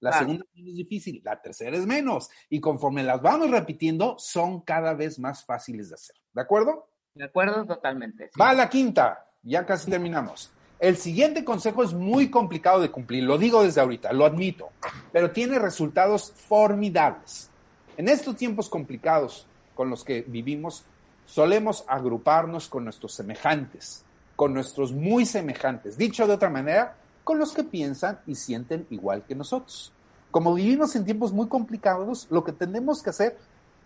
la 0.00 0.12
segunda 0.12 0.44
es 0.54 0.62
más 0.62 0.74
difícil, 0.74 1.20
la 1.24 1.40
tercera 1.40 1.76
es 1.76 1.86
menos. 1.86 2.30
Y 2.48 2.60
conforme 2.60 3.02
las 3.02 3.20
vamos 3.20 3.50
repitiendo, 3.50 4.16
son 4.18 4.60
cada 4.60 4.94
vez 4.94 5.18
más 5.18 5.44
fáciles 5.44 5.88
de 5.88 5.94
hacer. 5.94 6.16
¿De 6.32 6.42
acuerdo? 6.42 6.90
De 7.14 7.24
acuerdo, 7.24 7.66
totalmente. 7.66 8.30
Va 8.40 8.50
a 8.50 8.54
la 8.54 8.68
quinta, 8.68 9.26
ya 9.42 9.66
casi 9.66 9.90
terminamos. 9.90 10.52
El 10.80 10.96
siguiente 10.96 11.44
consejo 11.44 11.82
es 11.82 11.92
muy 11.92 12.30
complicado 12.30 12.80
de 12.80 12.90
cumplir, 12.90 13.24
lo 13.24 13.36
digo 13.36 13.62
desde 13.62 13.82
ahorita, 13.82 14.14
lo 14.14 14.24
admito, 14.24 14.70
pero 15.12 15.30
tiene 15.30 15.58
resultados 15.58 16.32
formidables. 16.48 17.50
En 17.98 18.08
estos 18.08 18.34
tiempos 18.36 18.70
complicados 18.70 19.46
con 19.74 19.90
los 19.90 20.04
que 20.04 20.22
vivimos, 20.22 20.84
solemos 21.26 21.84
agruparnos 21.86 22.66
con 22.70 22.84
nuestros 22.84 23.12
semejantes, 23.12 24.06
con 24.36 24.54
nuestros 24.54 24.92
muy 24.92 25.26
semejantes, 25.26 25.98
dicho 25.98 26.26
de 26.26 26.32
otra 26.32 26.48
manera, 26.48 26.96
con 27.24 27.38
los 27.38 27.52
que 27.52 27.62
piensan 27.62 28.18
y 28.26 28.34
sienten 28.34 28.86
igual 28.88 29.22
que 29.28 29.34
nosotros. 29.34 29.92
Como 30.30 30.54
vivimos 30.54 30.96
en 30.96 31.04
tiempos 31.04 31.30
muy 31.30 31.48
complicados, 31.48 32.26
lo 32.30 32.42
que 32.42 32.52
tendemos 32.52 33.02
que 33.02 33.10
hacer, 33.10 33.36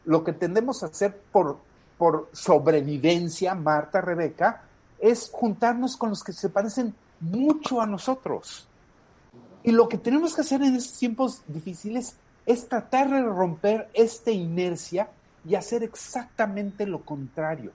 lo 0.04 0.22
que 0.22 0.32
tendemos 0.32 0.84
a 0.84 0.86
hacer 0.86 1.18
por, 1.32 1.58
por 1.98 2.30
sobrevivencia, 2.32 3.56
Marta, 3.56 4.00
Rebeca, 4.00 4.62
es 5.04 5.30
juntarnos 5.30 5.98
con 5.98 6.08
los 6.08 6.24
que 6.24 6.32
se 6.32 6.48
parecen 6.48 6.94
mucho 7.20 7.82
a 7.82 7.86
nosotros. 7.86 8.66
Y 9.62 9.70
lo 9.70 9.86
que 9.86 9.98
tenemos 9.98 10.34
que 10.34 10.40
hacer 10.40 10.62
en 10.62 10.76
estos 10.76 10.98
tiempos 10.98 11.42
difíciles 11.46 12.16
es 12.46 12.68
tratar 12.70 13.10
de 13.10 13.22
romper 13.22 13.90
esta 13.92 14.30
inercia 14.30 15.10
y 15.46 15.56
hacer 15.56 15.82
exactamente 15.82 16.86
lo 16.86 17.02
contrario. 17.02 17.72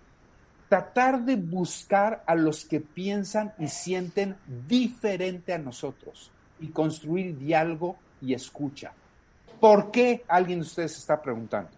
Tratar 0.70 1.24
de 1.24 1.36
buscar 1.36 2.24
a 2.26 2.34
los 2.34 2.66
que 2.66 2.80
piensan 2.80 3.54
y 3.60 3.68
sienten 3.68 4.36
diferente 4.68 5.54
a 5.54 5.60
nosotros 5.60 6.32
y 6.60 6.70
construir 6.70 7.38
diálogo 7.38 7.96
y 8.22 8.34
escucha. 8.34 8.92
¿Por 9.60 9.92
qué 9.92 10.24
alguien 10.28 10.62
de 10.62 10.66
ustedes 10.66 10.94
se 10.94 11.00
está 11.00 11.22
preguntando? 11.22 11.70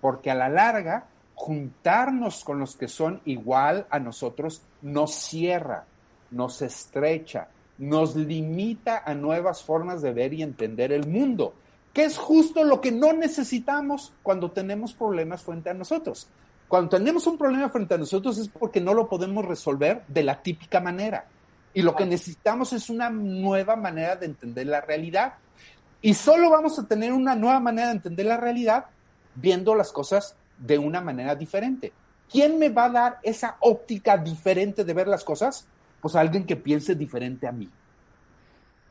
Porque 0.00 0.30
a 0.30 0.34
la 0.34 0.48
larga 0.48 1.08
juntarnos 1.38 2.42
con 2.42 2.58
los 2.58 2.74
que 2.74 2.88
son 2.88 3.20
igual 3.24 3.86
a 3.90 4.00
nosotros 4.00 4.60
nos 4.82 5.14
cierra, 5.14 5.84
nos 6.32 6.60
estrecha, 6.62 7.46
nos 7.78 8.16
limita 8.16 9.04
a 9.06 9.14
nuevas 9.14 9.62
formas 9.62 10.02
de 10.02 10.12
ver 10.12 10.34
y 10.34 10.42
entender 10.42 10.90
el 10.90 11.06
mundo, 11.06 11.54
que 11.92 12.04
es 12.04 12.18
justo 12.18 12.64
lo 12.64 12.80
que 12.80 12.90
no 12.90 13.12
necesitamos 13.12 14.12
cuando 14.24 14.50
tenemos 14.50 14.94
problemas 14.94 15.42
frente 15.42 15.70
a 15.70 15.74
nosotros. 15.74 16.26
Cuando 16.66 16.98
tenemos 16.98 17.24
un 17.28 17.38
problema 17.38 17.68
frente 17.68 17.94
a 17.94 17.98
nosotros 17.98 18.36
es 18.38 18.48
porque 18.48 18.80
no 18.80 18.92
lo 18.92 19.08
podemos 19.08 19.44
resolver 19.44 20.02
de 20.08 20.24
la 20.24 20.42
típica 20.42 20.80
manera. 20.80 21.26
Y 21.72 21.82
lo 21.82 21.94
que 21.94 22.04
necesitamos 22.04 22.72
es 22.72 22.90
una 22.90 23.10
nueva 23.10 23.76
manera 23.76 24.16
de 24.16 24.26
entender 24.26 24.66
la 24.66 24.80
realidad. 24.80 25.34
Y 26.02 26.14
solo 26.14 26.50
vamos 26.50 26.80
a 26.80 26.86
tener 26.88 27.12
una 27.12 27.36
nueva 27.36 27.60
manera 27.60 27.88
de 27.88 27.94
entender 27.94 28.26
la 28.26 28.38
realidad 28.38 28.86
viendo 29.36 29.76
las 29.76 29.92
cosas 29.92 30.34
de 30.58 30.78
una 30.78 31.00
manera 31.00 31.34
diferente. 31.34 31.92
¿Quién 32.30 32.58
me 32.58 32.68
va 32.68 32.86
a 32.86 32.90
dar 32.90 33.18
esa 33.22 33.56
óptica 33.60 34.18
diferente 34.18 34.84
de 34.84 34.94
ver 34.94 35.08
las 35.08 35.24
cosas? 35.24 35.66
Pues 36.00 36.14
alguien 36.14 36.44
que 36.44 36.56
piense 36.56 36.94
diferente 36.94 37.46
a 37.46 37.52
mí. 37.52 37.68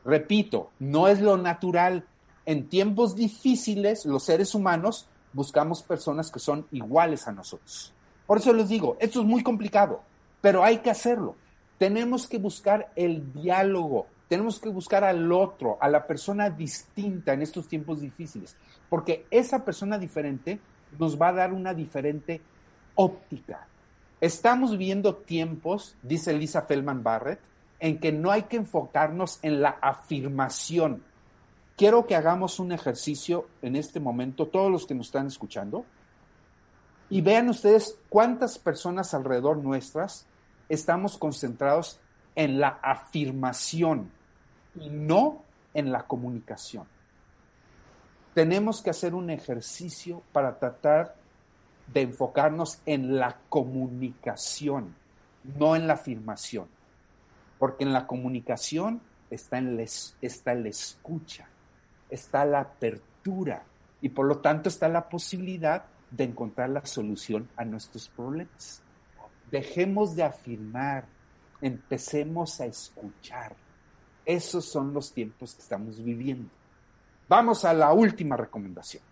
Repito, 0.04 0.70
no 0.78 1.08
es 1.08 1.20
lo 1.20 1.36
natural. 1.36 2.04
En 2.46 2.68
tiempos 2.68 3.14
difíciles, 3.14 4.06
los 4.06 4.24
seres 4.24 4.54
humanos 4.54 5.08
buscamos 5.32 5.82
personas 5.82 6.30
que 6.30 6.38
son 6.38 6.66
iguales 6.72 7.28
a 7.28 7.32
nosotros. 7.32 7.92
Por 8.26 8.38
eso 8.38 8.52
les 8.52 8.68
digo, 8.68 8.96
esto 9.00 9.20
es 9.20 9.26
muy 9.26 9.42
complicado, 9.42 10.02
pero 10.40 10.64
hay 10.64 10.78
que 10.78 10.90
hacerlo. 10.90 11.36
Tenemos 11.78 12.26
que 12.26 12.38
buscar 12.38 12.90
el 12.96 13.32
diálogo, 13.32 14.06
tenemos 14.28 14.60
que 14.60 14.68
buscar 14.68 15.04
al 15.04 15.30
otro, 15.30 15.78
a 15.80 15.88
la 15.88 16.06
persona 16.06 16.50
distinta 16.50 17.32
en 17.32 17.42
estos 17.42 17.68
tiempos 17.68 18.00
difíciles, 18.00 18.56
porque 18.88 19.26
esa 19.30 19.64
persona 19.64 19.98
diferente 19.98 20.60
nos 20.98 21.20
va 21.20 21.28
a 21.28 21.32
dar 21.32 21.52
una 21.52 21.74
diferente 21.74 22.40
óptica. 22.94 23.66
Estamos 24.20 24.76
viendo 24.76 25.14
tiempos, 25.16 25.96
dice 26.02 26.32
Lisa 26.32 26.62
Feldman 26.62 27.02
Barrett, 27.02 27.40
en 27.80 27.98
que 27.98 28.10
no 28.10 28.30
hay 28.30 28.42
que 28.44 28.56
enfocarnos 28.56 29.38
en 29.42 29.62
la 29.62 29.78
afirmación. 29.80 31.02
Quiero 31.76 32.06
que 32.06 32.16
hagamos 32.16 32.58
un 32.58 32.72
ejercicio 32.72 33.46
en 33.62 33.76
este 33.76 34.00
momento, 34.00 34.46
todos 34.46 34.70
los 34.70 34.86
que 34.86 34.94
nos 34.94 35.06
están 35.06 35.28
escuchando, 35.28 35.84
y 37.08 37.20
vean 37.20 37.48
ustedes 37.48 37.96
cuántas 38.08 38.58
personas 38.58 39.14
alrededor 39.14 39.58
nuestras 39.58 40.26
estamos 40.68 41.16
concentrados 41.16 42.00
en 42.34 42.60
la 42.60 42.80
afirmación 42.82 44.10
y 44.78 44.90
no 44.90 45.42
en 45.72 45.92
la 45.92 46.06
comunicación 46.06 46.86
tenemos 48.38 48.82
que 48.82 48.90
hacer 48.90 49.16
un 49.16 49.30
ejercicio 49.30 50.22
para 50.30 50.60
tratar 50.60 51.16
de 51.92 52.02
enfocarnos 52.02 52.80
en 52.86 53.18
la 53.18 53.36
comunicación, 53.48 54.94
no 55.42 55.74
en 55.74 55.88
la 55.88 55.94
afirmación. 55.94 56.68
Porque 57.58 57.82
en 57.82 57.92
la 57.92 58.06
comunicación 58.06 59.00
está, 59.28 59.58
en 59.58 59.80
está 59.80 60.54
la 60.54 60.68
escucha, 60.68 61.48
está 62.08 62.44
la 62.44 62.60
apertura 62.60 63.64
y 64.00 64.10
por 64.10 64.26
lo 64.26 64.38
tanto 64.38 64.68
está 64.68 64.88
la 64.88 65.08
posibilidad 65.08 65.86
de 66.08 66.22
encontrar 66.22 66.70
la 66.70 66.86
solución 66.86 67.48
a 67.56 67.64
nuestros 67.64 68.08
problemas. 68.08 68.84
Dejemos 69.50 70.14
de 70.14 70.22
afirmar, 70.22 71.06
empecemos 71.60 72.60
a 72.60 72.66
escuchar. 72.66 73.56
Esos 74.24 74.64
son 74.64 74.94
los 74.94 75.12
tiempos 75.12 75.56
que 75.56 75.62
estamos 75.62 76.00
viviendo. 76.04 76.50
Vamos 77.28 77.66
a 77.66 77.74
la 77.74 77.92
última 77.92 78.38
recomendación. 78.38 79.02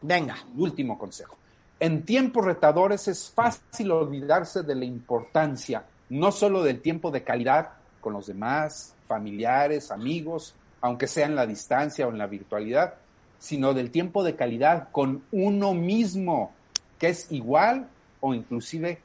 Venga. 0.00 0.36
Último 0.56 0.96
consejo. 0.96 1.36
En 1.80 2.04
tiempos 2.04 2.44
retadores 2.44 3.08
es 3.08 3.30
fácil 3.30 3.90
olvidarse 3.90 4.62
de 4.62 4.76
la 4.76 4.84
importancia, 4.84 5.84
no 6.10 6.30
solo 6.30 6.62
del 6.62 6.80
tiempo 6.80 7.10
de 7.10 7.24
calidad 7.24 7.70
con 8.00 8.12
los 8.12 8.28
demás, 8.28 8.94
familiares, 9.08 9.90
amigos, 9.90 10.54
aunque 10.82 11.08
sea 11.08 11.26
en 11.26 11.34
la 11.34 11.46
distancia 11.46 12.06
o 12.06 12.10
en 12.10 12.18
la 12.18 12.28
virtualidad, 12.28 12.94
sino 13.40 13.74
del 13.74 13.90
tiempo 13.90 14.22
de 14.22 14.36
calidad 14.36 14.90
con 14.92 15.24
uno 15.32 15.74
mismo, 15.74 16.52
que 16.96 17.08
es 17.08 17.32
igual 17.32 17.88
o 18.20 18.34
inclusive 18.34 19.00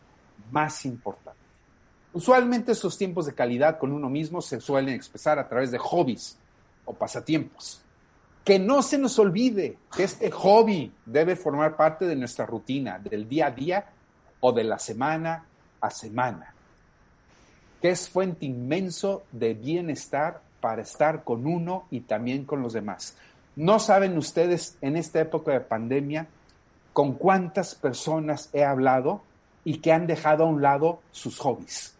más 0.51 0.85
importante. 0.85 1.39
Usualmente 2.13 2.73
esos 2.73 2.95
tiempos 2.97 3.25
de 3.25 3.33
calidad 3.33 3.79
con 3.79 3.91
uno 3.93 4.09
mismo 4.09 4.41
se 4.41 4.61
suelen 4.61 4.93
expresar 4.93 5.39
a 5.39 5.49
través 5.49 5.71
de 5.71 5.79
hobbies 5.79 6.37
o 6.85 6.93
pasatiempos 6.93 7.81
que 8.49 8.57
no 8.57 8.81
se 8.81 8.97
nos 8.97 9.19
olvide 9.19 9.77
que 9.95 10.05
este 10.05 10.31
hobby 10.31 10.91
debe 11.05 11.35
formar 11.35 11.75
parte 11.77 12.07
de 12.07 12.15
nuestra 12.15 12.47
rutina, 12.47 12.97
del 12.97 13.29
día 13.29 13.45
a 13.45 13.51
día 13.51 13.85
o 14.39 14.51
de 14.51 14.63
la 14.63 14.79
semana 14.79 15.45
a 15.79 15.91
semana, 15.91 16.55
que 17.79 17.91
es 17.91 18.09
fuente 18.09 18.47
inmenso 18.47 19.21
de 19.31 19.53
bienestar 19.53 20.41
para 20.61 20.81
estar 20.81 21.23
con 21.23 21.45
uno 21.45 21.85
y 21.91 21.99
también 21.99 22.43
con 22.43 22.63
los 22.63 22.73
demás. 22.73 23.15
No 23.55 23.77
saben 23.77 24.17
ustedes 24.17 24.79
en 24.81 24.97
esta 24.97 25.19
época 25.19 25.51
de 25.51 25.59
pandemia 25.59 26.25
con 26.91 27.13
cuántas 27.13 27.75
personas 27.75 28.49
he 28.51 28.65
hablado 28.65 29.21
y 29.63 29.77
que 29.77 29.91
han 29.91 30.07
dejado 30.07 30.45
a 30.45 30.47
un 30.47 30.63
lado 30.63 31.01
sus 31.11 31.37
hobbies. 31.37 31.95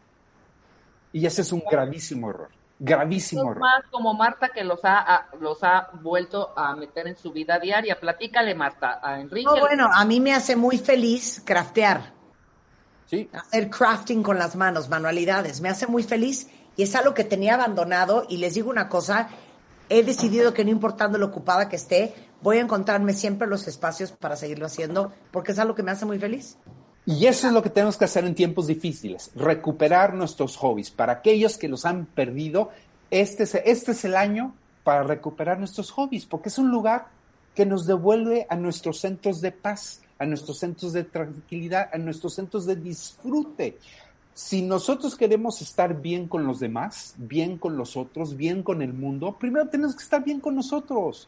Y 1.14 1.28
ese 1.28 1.44
es 1.44 1.52
un 1.52 1.62
gravísimo 1.70 2.32
error. 2.32 2.59
Gravísimo 2.80 3.52
error. 3.52 3.60
más 3.60 3.84
como 3.92 4.14
Marta 4.14 4.50
que 4.50 4.64
los 4.64 4.80
ha, 4.84 5.28
los 5.40 5.64
ha 5.64 5.90
vuelto 6.02 6.54
a 6.56 6.76
meter 6.76 7.08
en 7.08 7.18
su 7.18 7.32
vida 7.32 7.60
diaria. 7.60 8.00
Platícale, 8.00 8.56
Marta, 8.56 9.00
a 9.04 9.20
Enrique. 9.20 9.46
No, 9.46 9.60
bueno, 9.60 9.90
a 9.94 10.06
mí 10.06 10.20
me 10.20 10.34
hace 10.34 10.56
muy 10.56 10.78
feliz 10.78 11.42
craftear. 11.46 12.14
Sí. 13.06 13.30
Hacer 13.34 13.70
crafting 13.70 14.24
con 14.24 14.38
las 14.38 14.56
manos, 14.56 14.88
manualidades. 14.88 15.62
Me 15.62 15.70
hace 15.70 15.88
muy 15.88 16.04
feliz 16.04 16.48
y 16.78 16.84
es 16.84 16.96
algo 16.96 17.14
que 17.14 17.24
tenía 17.24 17.56
abandonado. 17.56 18.26
Y 18.30 18.38
les 18.38 18.54
digo 18.54 18.70
una 18.70 18.88
cosa, 18.88 19.30
he 19.90 20.04
decidido 20.04 20.54
que 20.54 20.64
no 20.64 20.72
importando 20.72 21.18
lo 21.18 21.26
ocupada 21.26 21.68
que 21.68 21.76
esté, 21.76 22.14
voy 22.42 22.58
a 22.58 22.62
encontrarme 22.62 23.14
siempre 23.14 23.48
los 23.48 23.68
espacios 23.68 24.12
para 24.12 24.36
seguirlo 24.36 24.68
haciendo 24.68 25.12
porque 25.32 25.52
es 25.52 25.60
algo 25.60 25.76
que 25.76 25.84
me 25.84 25.92
hace 25.92 26.06
muy 26.06 26.20
feliz. 26.20 26.58
Y 27.10 27.26
eso 27.26 27.48
es 27.48 27.54
lo 27.54 27.64
que 27.64 27.72
tenemos 27.72 27.98
que 27.98 28.06
hacer 28.06 28.24
en 28.24 28.36
tiempos 28.36 28.68
difíciles, 28.68 29.32
recuperar 29.34 30.14
nuestros 30.14 30.56
hobbies. 30.58 30.92
Para 30.92 31.14
aquellos 31.14 31.58
que 31.58 31.68
los 31.68 31.84
han 31.84 32.06
perdido, 32.06 32.70
este 33.10 33.44
es, 33.44 33.56
este 33.56 33.94
es 33.94 34.06
el 34.06 34.16
año 34.16 34.54
para 34.84 35.02
recuperar 35.02 35.58
nuestros 35.58 35.90
hobbies, 35.90 36.28
porque 36.28 36.50
es 36.50 36.60
un 36.60 36.70
lugar 36.70 37.08
que 37.56 37.66
nos 37.66 37.88
devuelve 37.88 38.46
a 38.48 38.56
nuestros 38.56 39.00
centros 39.00 39.42
de 39.42 39.52
paz, 39.52 40.04
a 40.20 40.28
nuestros 40.28 40.60
centros 40.60 40.94
de 40.94 41.04
tranquilidad, 41.04 41.90
a 41.92 41.98
nuestros 41.98 42.36
centros 42.36 42.68
de 42.68 42.76
disfrute. 42.76 43.80
Si 44.36 44.62
nosotros 44.62 45.16
queremos 45.16 45.64
estar 45.64 46.00
bien 46.00 46.28
con 46.28 46.46
los 46.46 46.60
demás, 46.60 47.16
bien 47.18 47.58
con 47.58 47.76
los 47.76 47.98
otros, 47.98 48.38
bien 48.38 48.62
con 48.62 48.84
el 48.84 48.94
mundo, 48.94 49.36
primero 49.40 49.68
tenemos 49.68 49.96
que 49.96 50.04
estar 50.04 50.24
bien 50.24 50.40
con 50.40 50.56
nosotros. 50.56 51.28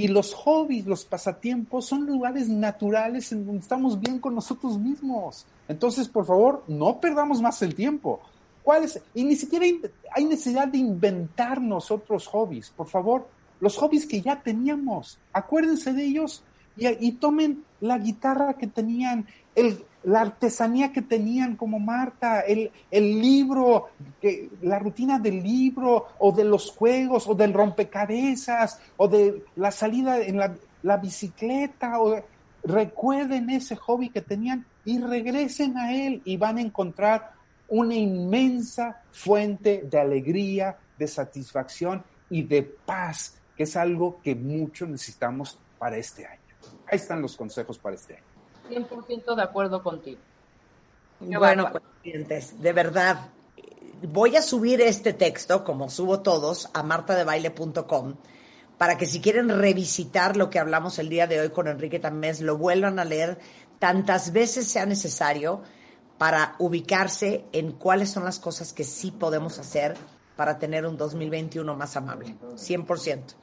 Y 0.00 0.08
los 0.08 0.32
hobbies, 0.32 0.86
los 0.86 1.04
pasatiempos 1.04 1.84
son 1.84 2.06
lugares 2.06 2.48
naturales 2.48 3.32
en 3.32 3.44
donde 3.44 3.60
estamos 3.60 4.00
bien 4.00 4.18
con 4.18 4.34
nosotros 4.34 4.78
mismos. 4.78 5.44
Entonces, 5.68 6.08
por 6.08 6.24
favor, 6.24 6.64
no 6.68 6.98
perdamos 7.02 7.42
más 7.42 7.60
el 7.60 7.74
tiempo. 7.74 8.18
¿Cuáles? 8.62 8.98
Y 9.12 9.24
ni 9.24 9.36
siquiera 9.36 9.66
hay 10.14 10.24
necesidad 10.24 10.68
de 10.68 10.78
inventarnos 10.78 11.90
otros 11.90 12.26
hobbies. 12.28 12.70
Por 12.70 12.88
favor, 12.88 13.28
los 13.60 13.76
hobbies 13.76 14.06
que 14.06 14.22
ya 14.22 14.40
teníamos, 14.40 15.18
acuérdense 15.34 15.92
de 15.92 16.02
ellos 16.02 16.42
y, 16.78 16.86
y 17.06 17.12
tomen 17.12 17.62
la 17.82 17.98
guitarra 17.98 18.54
que 18.54 18.68
tenían, 18.68 19.26
el, 19.54 19.84
la 20.02 20.22
artesanía 20.22 20.92
que 20.92 21.02
tenían 21.02 21.56
como 21.56 21.78
Marta, 21.78 22.40
el, 22.40 22.70
el 22.90 23.20
libro, 23.20 23.90
que, 24.20 24.50
la 24.62 24.78
rutina 24.78 25.18
del 25.18 25.42
libro 25.42 26.06
o 26.18 26.32
de 26.32 26.44
los 26.44 26.70
juegos 26.70 27.28
o 27.28 27.34
del 27.34 27.52
rompecabezas 27.52 28.80
o 28.96 29.08
de 29.08 29.44
la 29.56 29.70
salida 29.70 30.20
en 30.20 30.38
la, 30.38 30.54
la 30.82 30.96
bicicleta 30.96 32.00
o 32.00 32.22
recuerden 32.64 33.50
ese 33.50 33.76
hobby 33.76 34.10
que 34.10 34.20
tenían 34.20 34.66
y 34.84 34.98
regresen 34.98 35.76
a 35.76 35.92
él 35.92 36.22
y 36.24 36.36
van 36.36 36.58
a 36.58 36.62
encontrar 36.62 37.32
una 37.68 37.94
inmensa 37.94 39.02
fuente 39.12 39.82
de 39.88 39.98
alegría, 39.98 40.76
de 40.98 41.06
satisfacción 41.06 42.02
y 42.28 42.42
de 42.42 42.62
paz, 42.62 43.38
que 43.56 43.64
es 43.64 43.76
algo 43.76 44.20
que 44.22 44.34
mucho 44.34 44.86
necesitamos 44.86 45.58
para 45.78 45.96
este 45.96 46.26
año. 46.26 46.40
Ahí 46.90 46.96
están 46.96 47.22
los 47.22 47.36
consejos 47.36 47.78
para 47.78 47.96
este 47.96 48.14
año. 48.14 48.29
100% 48.70 49.34
de 49.34 49.42
acuerdo 49.42 49.82
contigo. 49.82 50.20
bueno, 51.20 51.70
clientes, 52.02 52.60
de 52.62 52.72
verdad, 52.72 53.28
voy 54.02 54.36
a 54.36 54.42
subir 54.42 54.80
este 54.80 55.12
texto, 55.12 55.64
como 55.64 55.90
subo 55.90 56.20
todos, 56.20 56.70
a 56.72 56.82
martadebaile.com 56.82 58.14
para 58.80 58.96
que 58.96 59.04
si 59.04 59.20
quieren 59.20 59.50
revisitar 59.50 60.38
lo 60.38 60.48
que 60.48 60.58
hablamos 60.58 60.98
el 60.98 61.10
día 61.10 61.26
de 61.26 61.38
hoy 61.38 61.50
con 61.50 61.68
Enrique 61.68 61.98
Tamés, 61.98 62.40
lo 62.40 62.56
vuelvan 62.56 62.98
a 62.98 63.04
leer 63.04 63.38
tantas 63.78 64.32
veces 64.32 64.68
sea 64.68 64.86
necesario 64.86 65.60
para 66.16 66.54
ubicarse 66.58 67.44
en 67.52 67.72
cuáles 67.72 68.08
son 68.08 68.24
las 68.24 68.38
cosas 68.38 68.72
que 68.72 68.84
sí 68.84 69.10
podemos 69.10 69.58
hacer 69.58 69.98
para 70.34 70.58
tener 70.58 70.86
un 70.86 70.96
2021 70.96 71.76
más 71.76 71.94
amable. 71.94 72.34
100%. 72.54 73.34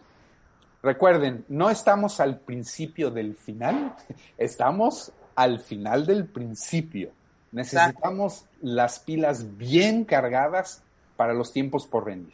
Recuerden, 0.82 1.46
no 1.50 1.70
estamos 1.70 2.20
al 2.20 2.40
principio 2.40 3.12
del 3.12 3.36
final, 3.36 3.96
estamos 4.40 5.12
al 5.38 5.60
final 5.60 6.08
del 6.08 6.26
principio. 6.26 7.12
Necesitamos 7.52 8.46
las 8.60 9.00
pilas 9.00 9.56
bien 9.56 10.04
cargadas 10.04 10.82
para 11.16 11.34
los 11.34 11.54
tiempos 11.54 11.86
por 11.86 12.06
venir. 12.06 12.34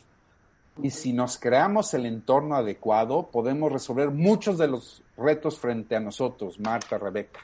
Y 0.82 0.90
si 0.90 1.12
nos 1.12 1.38
creamos 1.38 1.94
el 1.94 2.06
entorno 2.06 2.56
adecuado, 2.56 3.30
podemos 3.30 3.72
resolver 3.72 4.10
muchos 4.10 4.58
de 4.58 4.70
los 4.70 5.04
retos 5.18 5.60
frente 5.60 5.98
a 5.98 6.00
nosotros, 6.00 6.60
Marta, 6.62 6.98
Rebeca, 6.98 7.42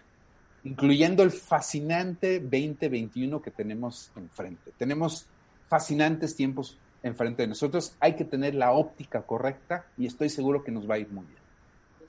incluyendo 0.64 1.24
el 1.24 1.32
fascinante 1.32 2.40
2021 2.40 3.42
que 3.42 3.52
tenemos 3.52 4.12
enfrente. 4.16 4.72
Tenemos 4.78 5.28
fascinantes 5.68 6.38
tiempos 6.38 6.78
enfrente 7.04 7.44
de 7.44 7.50
nosotros. 7.50 7.94
Hay 8.00 8.16
que 8.16 8.26
tener 8.26 8.56
la 8.56 8.72
óptica 8.72 9.24
correcta 9.24 9.86
y 9.98 10.08
estoy 10.08 10.30
seguro 10.30 10.64
que 10.64 10.72
nos 10.72 10.90
va 10.90 10.96
a 10.96 11.00
ir 11.00 11.10
muy 11.10 11.26
bien. 11.26 11.39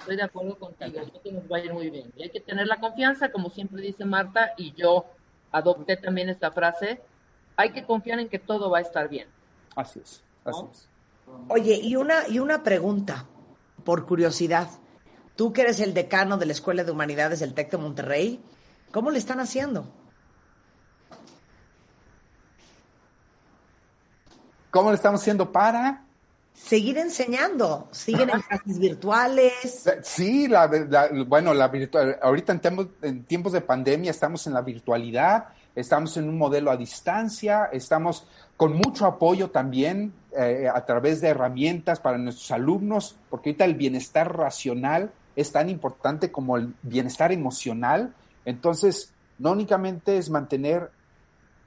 Estoy 0.00 0.16
de 0.16 0.22
acuerdo 0.22 0.58
contigo, 0.58 1.00
que 1.22 1.30
nos 1.30 1.44
va 1.44 1.58
a 1.58 1.60
ir 1.60 1.72
muy 1.72 1.90
bien. 1.90 2.10
Y 2.16 2.22
hay 2.22 2.30
que 2.30 2.40
tener 2.40 2.66
la 2.66 2.80
confianza, 2.80 3.30
como 3.30 3.50
siempre 3.50 3.82
dice 3.82 4.06
Marta, 4.06 4.52
y 4.56 4.72
yo 4.72 5.04
adopté 5.52 5.96
también 5.98 6.30
esta 6.30 6.50
frase. 6.50 7.02
Hay 7.56 7.72
que 7.72 7.84
confiar 7.84 8.18
en 8.18 8.30
que 8.30 8.38
todo 8.38 8.70
va 8.70 8.78
a 8.78 8.80
estar 8.80 9.08
bien. 9.08 9.28
Así 9.76 10.00
es, 10.00 10.24
así 10.44 10.64
es. 10.70 10.88
Oye, 11.48 11.78
y 11.82 11.96
una, 11.96 12.26
y 12.28 12.38
una 12.38 12.62
pregunta, 12.62 13.26
por 13.84 14.06
curiosidad. 14.06 14.68
Tú 15.36 15.52
que 15.52 15.62
eres 15.62 15.80
el 15.80 15.92
decano 15.92 16.38
de 16.38 16.46
la 16.46 16.52
Escuela 16.52 16.82
de 16.82 16.90
Humanidades 16.90 17.40
del 17.40 17.52
TEC 17.52 17.72
de 17.72 17.78
Monterrey, 17.78 18.40
¿cómo 18.92 19.10
le 19.10 19.18
están 19.18 19.38
haciendo? 19.38 19.86
¿Cómo 24.70 24.90
le 24.90 24.96
estamos 24.96 25.20
haciendo 25.20 25.52
para? 25.52 26.06
Seguir 26.62 26.98
enseñando, 26.98 27.88
siguen 27.90 28.30
en 28.30 28.40
clases 28.42 28.78
virtuales. 28.78 29.52
Sí, 30.02 30.46
la, 30.46 30.70
bueno, 31.26 31.54
la 31.54 31.68
virtual, 31.68 32.18
ahorita 32.20 32.52
en 32.52 32.60
tiempos, 32.60 32.86
en 33.02 33.24
tiempos 33.24 33.52
de 33.52 33.60
pandemia 33.62 34.10
estamos 34.10 34.46
en 34.46 34.52
la 34.52 34.60
virtualidad, 34.60 35.48
estamos 35.74 36.16
en 36.16 36.28
un 36.28 36.36
modelo 36.36 36.70
a 36.70 36.76
distancia, 36.76 37.70
estamos 37.72 38.26
con 38.56 38.74
mucho 38.74 39.06
apoyo 39.06 39.50
también 39.50 40.12
eh, 40.36 40.68
a 40.72 40.84
través 40.84 41.20
de 41.20 41.28
herramientas 41.28 41.98
para 41.98 42.18
nuestros 42.18 42.50
alumnos, 42.50 43.16
porque 43.30 43.50
ahorita 43.50 43.64
el 43.64 43.74
bienestar 43.74 44.36
racional 44.36 45.10
es 45.36 45.50
tan 45.50 45.70
importante 45.70 46.30
como 46.30 46.56
el 46.56 46.74
bienestar 46.82 47.32
emocional. 47.32 48.12
Entonces, 48.44 49.12
no 49.38 49.52
únicamente 49.52 50.18
es 50.18 50.28
mantener 50.28 50.90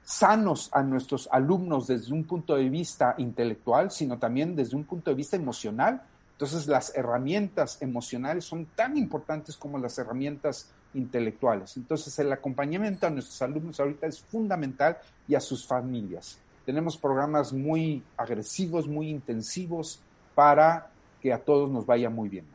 sanos 0.04 0.68
a 0.72 0.82
nuestros 0.82 1.28
alumnos 1.32 1.86
desde 1.86 2.12
un 2.12 2.24
punto 2.24 2.56
de 2.56 2.68
vista 2.68 3.14
intelectual, 3.18 3.90
sino 3.90 4.18
también 4.18 4.54
desde 4.54 4.76
un 4.76 4.84
punto 4.84 5.10
de 5.10 5.16
vista 5.16 5.36
emocional. 5.36 6.02
Entonces 6.32 6.66
las 6.66 6.94
herramientas 6.94 7.80
emocionales 7.80 8.44
son 8.44 8.66
tan 8.66 8.96
importantes 8.96 9.56
como 9.56 9.78
las 9.78 9.98
herramientas 9.98 10.70
intelectuales. 10.92 11.76
Entonces 11.76 12.18
el 12.18 12.32
acompañamiento 12.32 13.06
a 13.06 13.10
nuestros 13.10 13.40
alumnos 13.42 13.80
ahorita 13.80 14.06
es 14.06 14.20
fundamental 14.20 14.98
y 15.26 15.34
a 15.34 15.40
sus 15.40 15.66
familias. 15.66 16.38
Tenemos 16.66 16.96
programas 16.96 17.52
muy 17.52 18.02
agresivos, 18.16 18.86
muy 18.88 19.10
intensivos 19.10 20.00
para 20.34 20.90
que 21.20 21.32
a 21.32 21.38
todos 21.38 21.70
nos 21.70 21.86
vaya 21.86 22.10
muy 22.10 22.28
bien. 22.28 22.46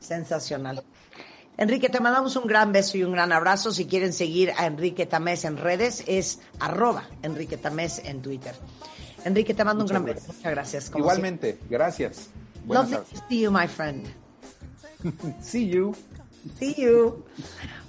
Sensacional. 0.00 0.82
Enrique, 1.56 1.88
te 1.88 2.00
mandamos 2.00 2.34
un 2.36 2.46
gran 2.46 2.72
beso 2.72 2.98
y 2.98 3.04
un 3.04 3.12
gran 3.12 3.32
abrazo. 3.32 3.70
Si 3.72 3.86
quieren 3.86 4.12
seguir 4.12 4.52
a 4.56 4.66
Enrique 4.66 5.06
Tamés 5.06 5.44
en 5.44 5.56
redes, 5.56 6.02
es 6.06 6.40
arroba 6.58 7.04
Enrique 7.22 7.56
Tamés 7.56 8.00
en 8.04 8.22
Twitter. 8.22 8.54
Enrique, 9.24 9.54
te 9.54 9.64
mando 9.64 9.84
un 9.84 9.88
gran 9.88 10.04
beso. 10.04 10.26
Muchas 10.26 10.52
gracias. 10.52 10.92
Igualmente, 10.94 11.58
gracias. 11.70 12.28
Lovely 12.66 12.96
to 12.96 13.04
see 13.28 13.40
you, 13.40 13.50
my 13.50 13.68
friend. 13.68 14.06
see 15.42 15.68
you. 15.68 15.94
See 16.58 16.74
you. 16.76 17.24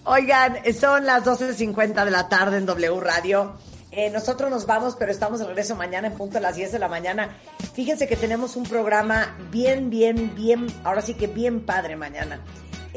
Oigan, 0.04 0.58
son 0.80 1.06
las 1.06 1.24
12.50 1.26 2.06
de 2.06 2.12
la 2.12 2.30
tarde 2.30 2.58
en 2.58 2.66
W 2.66 3.00
Radio. 3.00 3.54
Eh, 3.92 4.10
nosotros 4.10 4.50
nos 4.50 4.66
vamos, 4.66 4.96
pero 4.98 5.12
estamos 5.12 5.40
de 5.40 5.48
regreso 5.48 5.76
mañana 5.76 6.08
en 6.08 6.14
punto 6.14 6.38
a 6.38 6.42
las 6.42 6.56
10 6.56 6.74
de 6.74 6.80
la 6.80 6.90
mañana. 6.90 7.38
Fíjense 7.74 8.08
que 8.08 8.18
tenemos 8.18 8.56
un 8.56 8.64
programa 8.64 9.36
bien, 9.52 9.90
bien, 9.90 10.36
bien, 10.36 10.68
ahora 10.84 11.02
sí 11.02 11.14
que 11.14 11.28
bien 11.28 11.62
padre 11.66 11.96
mañana. 11.96 12.42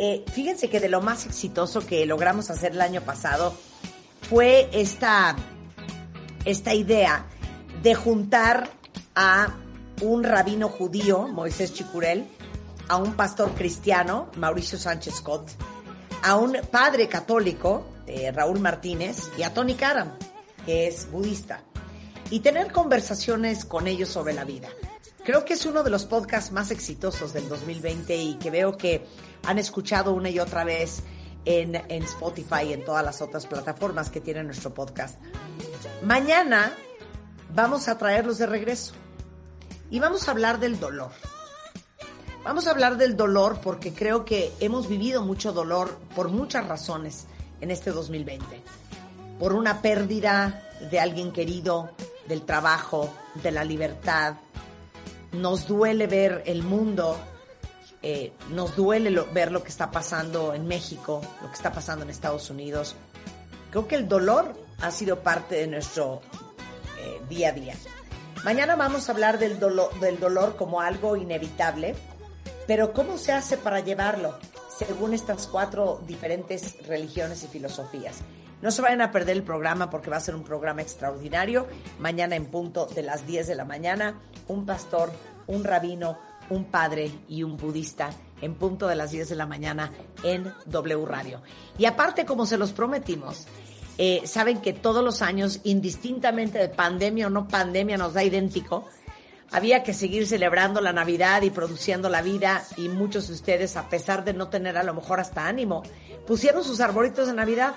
Eh, 0.00 0.24
fíjense 0.32 0.70
que 0.70 0.78
de 0.78 0.88
lo 0.88 1.00
más 1.00 1.26
exitoso 1.26 1.84
que 1.84 2.06
logramos 2.06 2.50
hacer 2.50 2.70
el 2.70 2.80
año 2.80 3.00
pasado 3.00 3.52
fue 4.30 4.68
esta, 4.72 5.34
esta 6.44 6.72
idea 6.72 7.26
de 7.82 7.96
juntar 7.96 8.70
a 9.16 9.56
un 10.00 10.22
rabino 10.22 10.68
judío, 10.68 11.26
Moisés 11.26 11.74
Chicurel, 11.74 12.28
a 12.86 12.96
un 12.96 13.14
pastor 13.14 13.50
cristiano, 13.56 14.30
Mauricio 14.36 14.78
Sánchez 14.78 15.16
Scott, 15.16 15.50
a 16.22 16.36
un 16.36 16.56
padre 16.70 17.08
católico, 17.08 17.84
eh, 18.06 18.30
Raúl 18.30 18.60
Martínez, 18.60 19.28
y 19.36 19.42
a 19.42 19.52
Tony 19.52 19.74
Karam, 19.74 20.12
que 20.64 20.86
es 20.86 21.10
budista, 21.10 21.64
y 22.30 22.38
tener 22.38 22.70
conversaciones 22.70 23.64
con 23.64 23.88
ellos 23.88 24.10
sobre 24.10 24.32
la 24.32 24.44
vida. 24.44 24.68
Creo 25.28 25.44
que 25.44 25.52
es 25.52 25.66
uno 25.66 25.82
de 25.82 25.90
los 25.90 26.06
podcasts 26.06 26.52
más 26.52 26.70
exitosos 26.70 27.34
del 27.34 27.50
2020 27.50 28.16
y 28.16 28.34
que 28.36 28.50
veo 28.50 28.78
que 28.78 29.04
han 29.44 29.58
escuchado 29.58 30.14
una 30.14 30.30
y 30.30 30.38
otra 30.38 30.64
vez 30.64 31.02
en, 31.44 31.74
en 31.74 32.02
Spotify 32.04 32.68
y 32.68 32.72
en 32.72 32.82
todas 32.82 33.04
las 33.04 33.20
otras 33.20 33.44
plataformas 33.44 34.08
que 34.08 34.22
tiene 34.22 34.42
nuestro 34.42 34.72
podcast. 34.72 35.20
Mañana 36.02 36.72
vamos 37.54 37.88
a 37.88 37.98
traerlos 37.98 38.38
de 38.38 38.46
regreso. 38.46 38.94
y 39.90 39.98
vamos 40.00 40.28
a 40.28 40.30
hablar 40.30 40.60
del 40.60 40.80
dolor. 40.80 41.10
Vamos 42.42 42.66
a 42.66 42.70
hablar 42.70 42.96
del 42.96 43.14
dolor 43.14 43.60
porque 43.62 43.92
creo 43.92 44.24
que 44.24 44.50
hemos 44.60 44.88
vivido 44.88 45.20
mucho 45.20 45.52
dolor 45.52 45.98
por 46.16 46.30
muchas 46.30 46.66
razones 46.66 47.26
en 47.60 47.70
este 47.70 47.90
2020. 47.90 48.62
Por 49.38 49.52
una 49.52 49.82
pérdida 49.82 50.66
de 50.90 51.00
alguien 51.00 51.32
querido, 51.32 51.90
del 52.28 52.46
trabajo, 52.46 53.12
de 53.42 53.50
la 53.50 53.64
libertad. 53.64 54.36
Nos 55.32 55.66
duele 55.66 56.06
ver 56.06 56.42
el 56.46 56.62
mundo, 56.62 57.18
eh, 58.02 58.32
nos 58.50 58.74
duele 58.76 59.10
ver 59.32 59.52
lo 59.52 59.62
que 59.62 59.68
está 59.68 59.90
pasando 59.90 60.54
en 60.54 60.66
México, 60.66 61.20
lo 61.42 61.48
que 61.48 61.54
está 61.54 61.72
pasando 61.72 62.04
en 62.04 62.10
Estados 62.10 62.48
Unidos. 62.50 62.96
Creo 63.70 63.86
que 63.86 63.96
el 63.96 64.08
dolor 64.08 64.54
ha 64.80 64.90
sido 64.90 65.20
parte 65.20 65.56
de 65.56 65.66
nuestro 65.66 66.22
eh, 66.98 67.20
día 67.28 67.50
a 67.50 67.52
día. 67.52 67.74
Mañana 68.44 68.76
vamos 68.76 69.08
a 69.08 69.12
hablar 69.12 69.38
del, 69.38 69.58
del 69.58 70.20
dolor 70.20 70.56
como 70.56 70.80
algo 70.80 71.16
inevitable, 71.16 71.94
pero 72.66 72.92
¿cómo 72.92 73.18
se 73.18 73.32
hace 73.32 73.58
para 73.58 73.80
llevarlo 73.80 74.38
según 74.78 75.12
estas 75.12 75.46
cuatro 75.48 76.00
diferentes 76.06 76.86
religiones 76.86 77.42
y 77.42 77.48
filosofías? 77.48 78.18
No 78.60 78.70
se 78.70 78.82
vayan 78.82 79.00
a 79.02 79.12
perder 79.12 79.36
el 79.36 79.42
programa 79.42 79.88
porque 79.88 80.10
va 80.10 80.16
a 80.16 80.20
ser 80.20 80.34
un 80.34 80.42
programa 80.42 80.82
extraordinario. 80.82 81.66
Mañana 81.98 82.36
en 82.36 82.46
punto 82.46 82.86
de 82.86 83.02
las 83.02 83.26
10 83.26 83.46
de 83.46 83.54
la 83.54 83.64
mañana, 83.64 84.18
un 84.48 84.66
pastor, 84.66 85.12
un 85.46 85.64
rabino, 85.64 86.18
un 86.50 86.64
padre 86.64 87.10
y 87.28 87.42
un 87.42 87.56
budista 87.56 88.10
en 88.40 88.54
punto 88.54 88.86
de 88.86 88.96
las 88.96 89.10
10 89.10 89.28
de 89.28 89.36
la 89.36 89.46
mañana 89.46 89.92
en 90.22 90.52
W 90.66 91.06
Radio. 91.06 91.40
Y 91.76 91.84
aparte, 91.84 92.24
como 92.24 92.46
se 92.46 92.58
los 92.58 92.72
prometimos, 92.72 93.46
eh, 93.96 94.22
saben 94.26 94.60
que 94.60 94.72
todos 94.72 95.04
los 95.04 95.22
años, 95.22 95.60
indistintamente 95.64 96.58
de 96.58 96.68
pandemia 96.68 97.26
o 97.26 97.30
no 97.30 97.48
pandemia, 97.48 97.96
nos 97.96 98.14
da 98.14 98.22
idéntico. 98.22 98.86
Había 99.50 99.82
que 99.82 99.94
seguir 99.94 100.26
celebrando 100.26 100.80
la 100.80 100.92
Navidad 100.92 101.42
y 101.42 101.50
produciendo 101.50 102.08
la 102.08 102.22
vida 102.22 102.64
y 102.76 102.88
muchos 102.88 103.28
de 103.28 103.34
ustedes, 103.34 103.76
a 103.76 103.88
pesar 103.88 104.24
de 104.24 104.34
no 104.34 104.48
tener 104.48 104.76
a 104.76 104.82
lo 104.82 104.94
mejor 104.94 105.20
hasta 105.20 105.48
ánimo, 105.48 105.82
pusieron 106.26 106.62
sus 106.62 106.80
arbolitos 106.80 107.26
de 107.26 107.32
Navidad. 107.32 107.74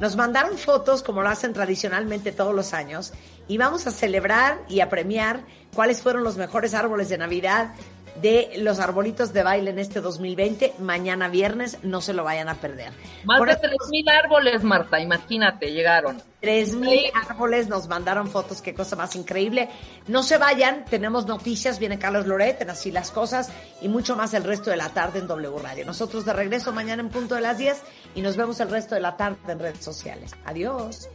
Nos 0.00 0.16
mandaron 0.16 0.56
fotos 0.56 1.02
como 1.02 1.22
lo 1.22 1.28
hacen 1.28 1.52
tradicionalmente 1.52 2.32
todos 2.32 2.54
los 2.54 2.72
años 2.72 3.12
y 3.48 3.58
vamos 3.58 3.86
a 3.86 3.90
celebrar 3.90 4.62
y 4.66 4.80
a 4.80 4.88
premiar 4.88 5.44
cuáles 5.74 6.00
fueron 6.00 6.24
los 6.24 6.38
mejores 6.38 6.72
árboles 6.72 7.10
de 7.10 7.18
Navidad 7.18 7.74
de 8.16 8.52
los 8.58 8.78
arbolitos 8.80 9.32
de 9.32 9.42
baile 9.42 9.70
en 9.70 9.78
este 9.78 10.00
2020. 10.00 10.74
Mañana 10.78 11.28
viernes, 11.28 11.78
no 11.82 12.00
se 12.00 12.12
lo 12.12 12.24
vayan 12.24 12.48
a 12.48 12.54
perder. 12.54 12.92
Más 13.24 13.40
de 13.40 13.56
tres 13.56 13.78
mil 13.90 14.08
árboles, 14.08 14.62
Marta, 14.62 15.00
imagínate, 15.00 15.72
llegaron. 15.72 16.22
Tres 16.40 16.74
mil 16.74 17.10
árboles, 17.28 17.68
nos 17.68 17.88
mandaron 17.88 18.28
fotos, 18.28 18.62
qué 18.62 18.74
cosa 18.74 18.96
más 18.96 19.14
increíble. 19.14 19.68
No 20.06 20.22
se 20.22 20.38
vayan, 20.38 20.84
tenemos 20.86 21.26
noticias, 21.26 21.78
viene 21.78 21.98
Carlos 21.98 22.26
Loret 22.26 22.60
en 22.62 22.70
Así 22.70 22.90
las 22.90 23.10
Cosas 23.10 23.52
y 23.80 23.88
mucho 23.88 24.16
más 24.16 24.32
el 24.34 24.44
resto 24.44 24.70
de 24.70 24.76
la 24.76 24.88
tarde 24.88 25.18
en 25.18 25.26
W 25.26 25.58
Radio. 25.62 25.84
Nosotros 25.84 26.24
de 26.24 26.32
regreso 26.32 26.72
mañana 26.72 27.02
en 27.02 27.10
punto 27.10 27.34
de 27.34 27.42
las 27.42 27.58
10 27.58 27.82
y 28.14 28.22
nos 28.22 28.36
vemos 28.36 28.58
el 28.60 28.70
resto 28.70 28.94
de 28.94 29.02
la 29.02 29.16
tarde 29.16 29.36
en 29.48 29.58
redes 29.58 29.84
sociales. 29.84 30.34
Adiós. 30.44 31.08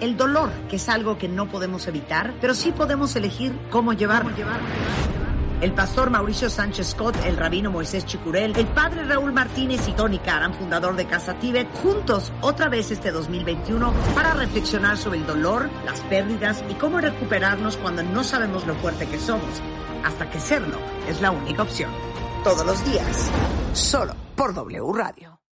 El 0.00 0.16
dolor, 0.16 0.50
que 0.68 0.76
es 0.76 0.88
algo 0.88 1.18
que 1.18 1.28
no 1.28 1.48
podemos 1.48 1.86
evitar, 1.86 2.34
pero 2.40 2.54
sí 2.54 2.72
podemos 2.72 3.14
elegir 3.16 3.58
cómo 3.70 3.92
llevarlo. 3.92 4.32
El 5.60 5.72
pastor 5.72 6.10
Mauricio 6.10 6.48
Sánchez 6.48 6.90
Scott, 6.90 7.16
el 7.24 7.36
rabino 7.36 7.72
Moisés 7.72 8.06
Chicurel, 8.06 8.54
el 8.56 8.68
padre 8.68 9.02
Raúl 9.02 9.32
Martínez 9.32 9.88
y 9.88 9.92
Tony 9.92 10.20
Karam, 10.20 10.54
fundador 10.54 10.94
de 10.94 11.06
Casa 11.06 11.34
Tibet, 11.34 11.68
juntos 11.82 12.32
otra 12.42 12.68
vez 12.68 12.92
este 12.92 13.10
2021 13.10 13.92
para 14.14 14.34
reflexionar 14.34 14.96
sobre 14.96 15.18
el 15.18 15.26
dolor, 15.26 15.68
las 15.84 16.00
pérdidas 16.02 16.62
y 16.70 16.74
cómo 16.74 17.00
recuperarnos 17.00 17.76
cuando 17.76 18.04
no 18.04 18.22
sabemos 18.22 18.68
lo 18.68 18.76
fuerte 18.76 19.08
que 19.08 19.18
somos, 19.18 19.60
hasta 20.04 20.30
que 20.30 20.38
serlo 20.38 20.78
es 21.08 21.20
la 21.20 21.32
única 21.32 21.62
opción. 21.62 21.90
Todos 22.44 22.64
los 22.64 22.84
días, 22.84 23.28
solo 23.72 24.14
por 24.36 24.54
W 24.54 24.92
Radio. 24.94 25.37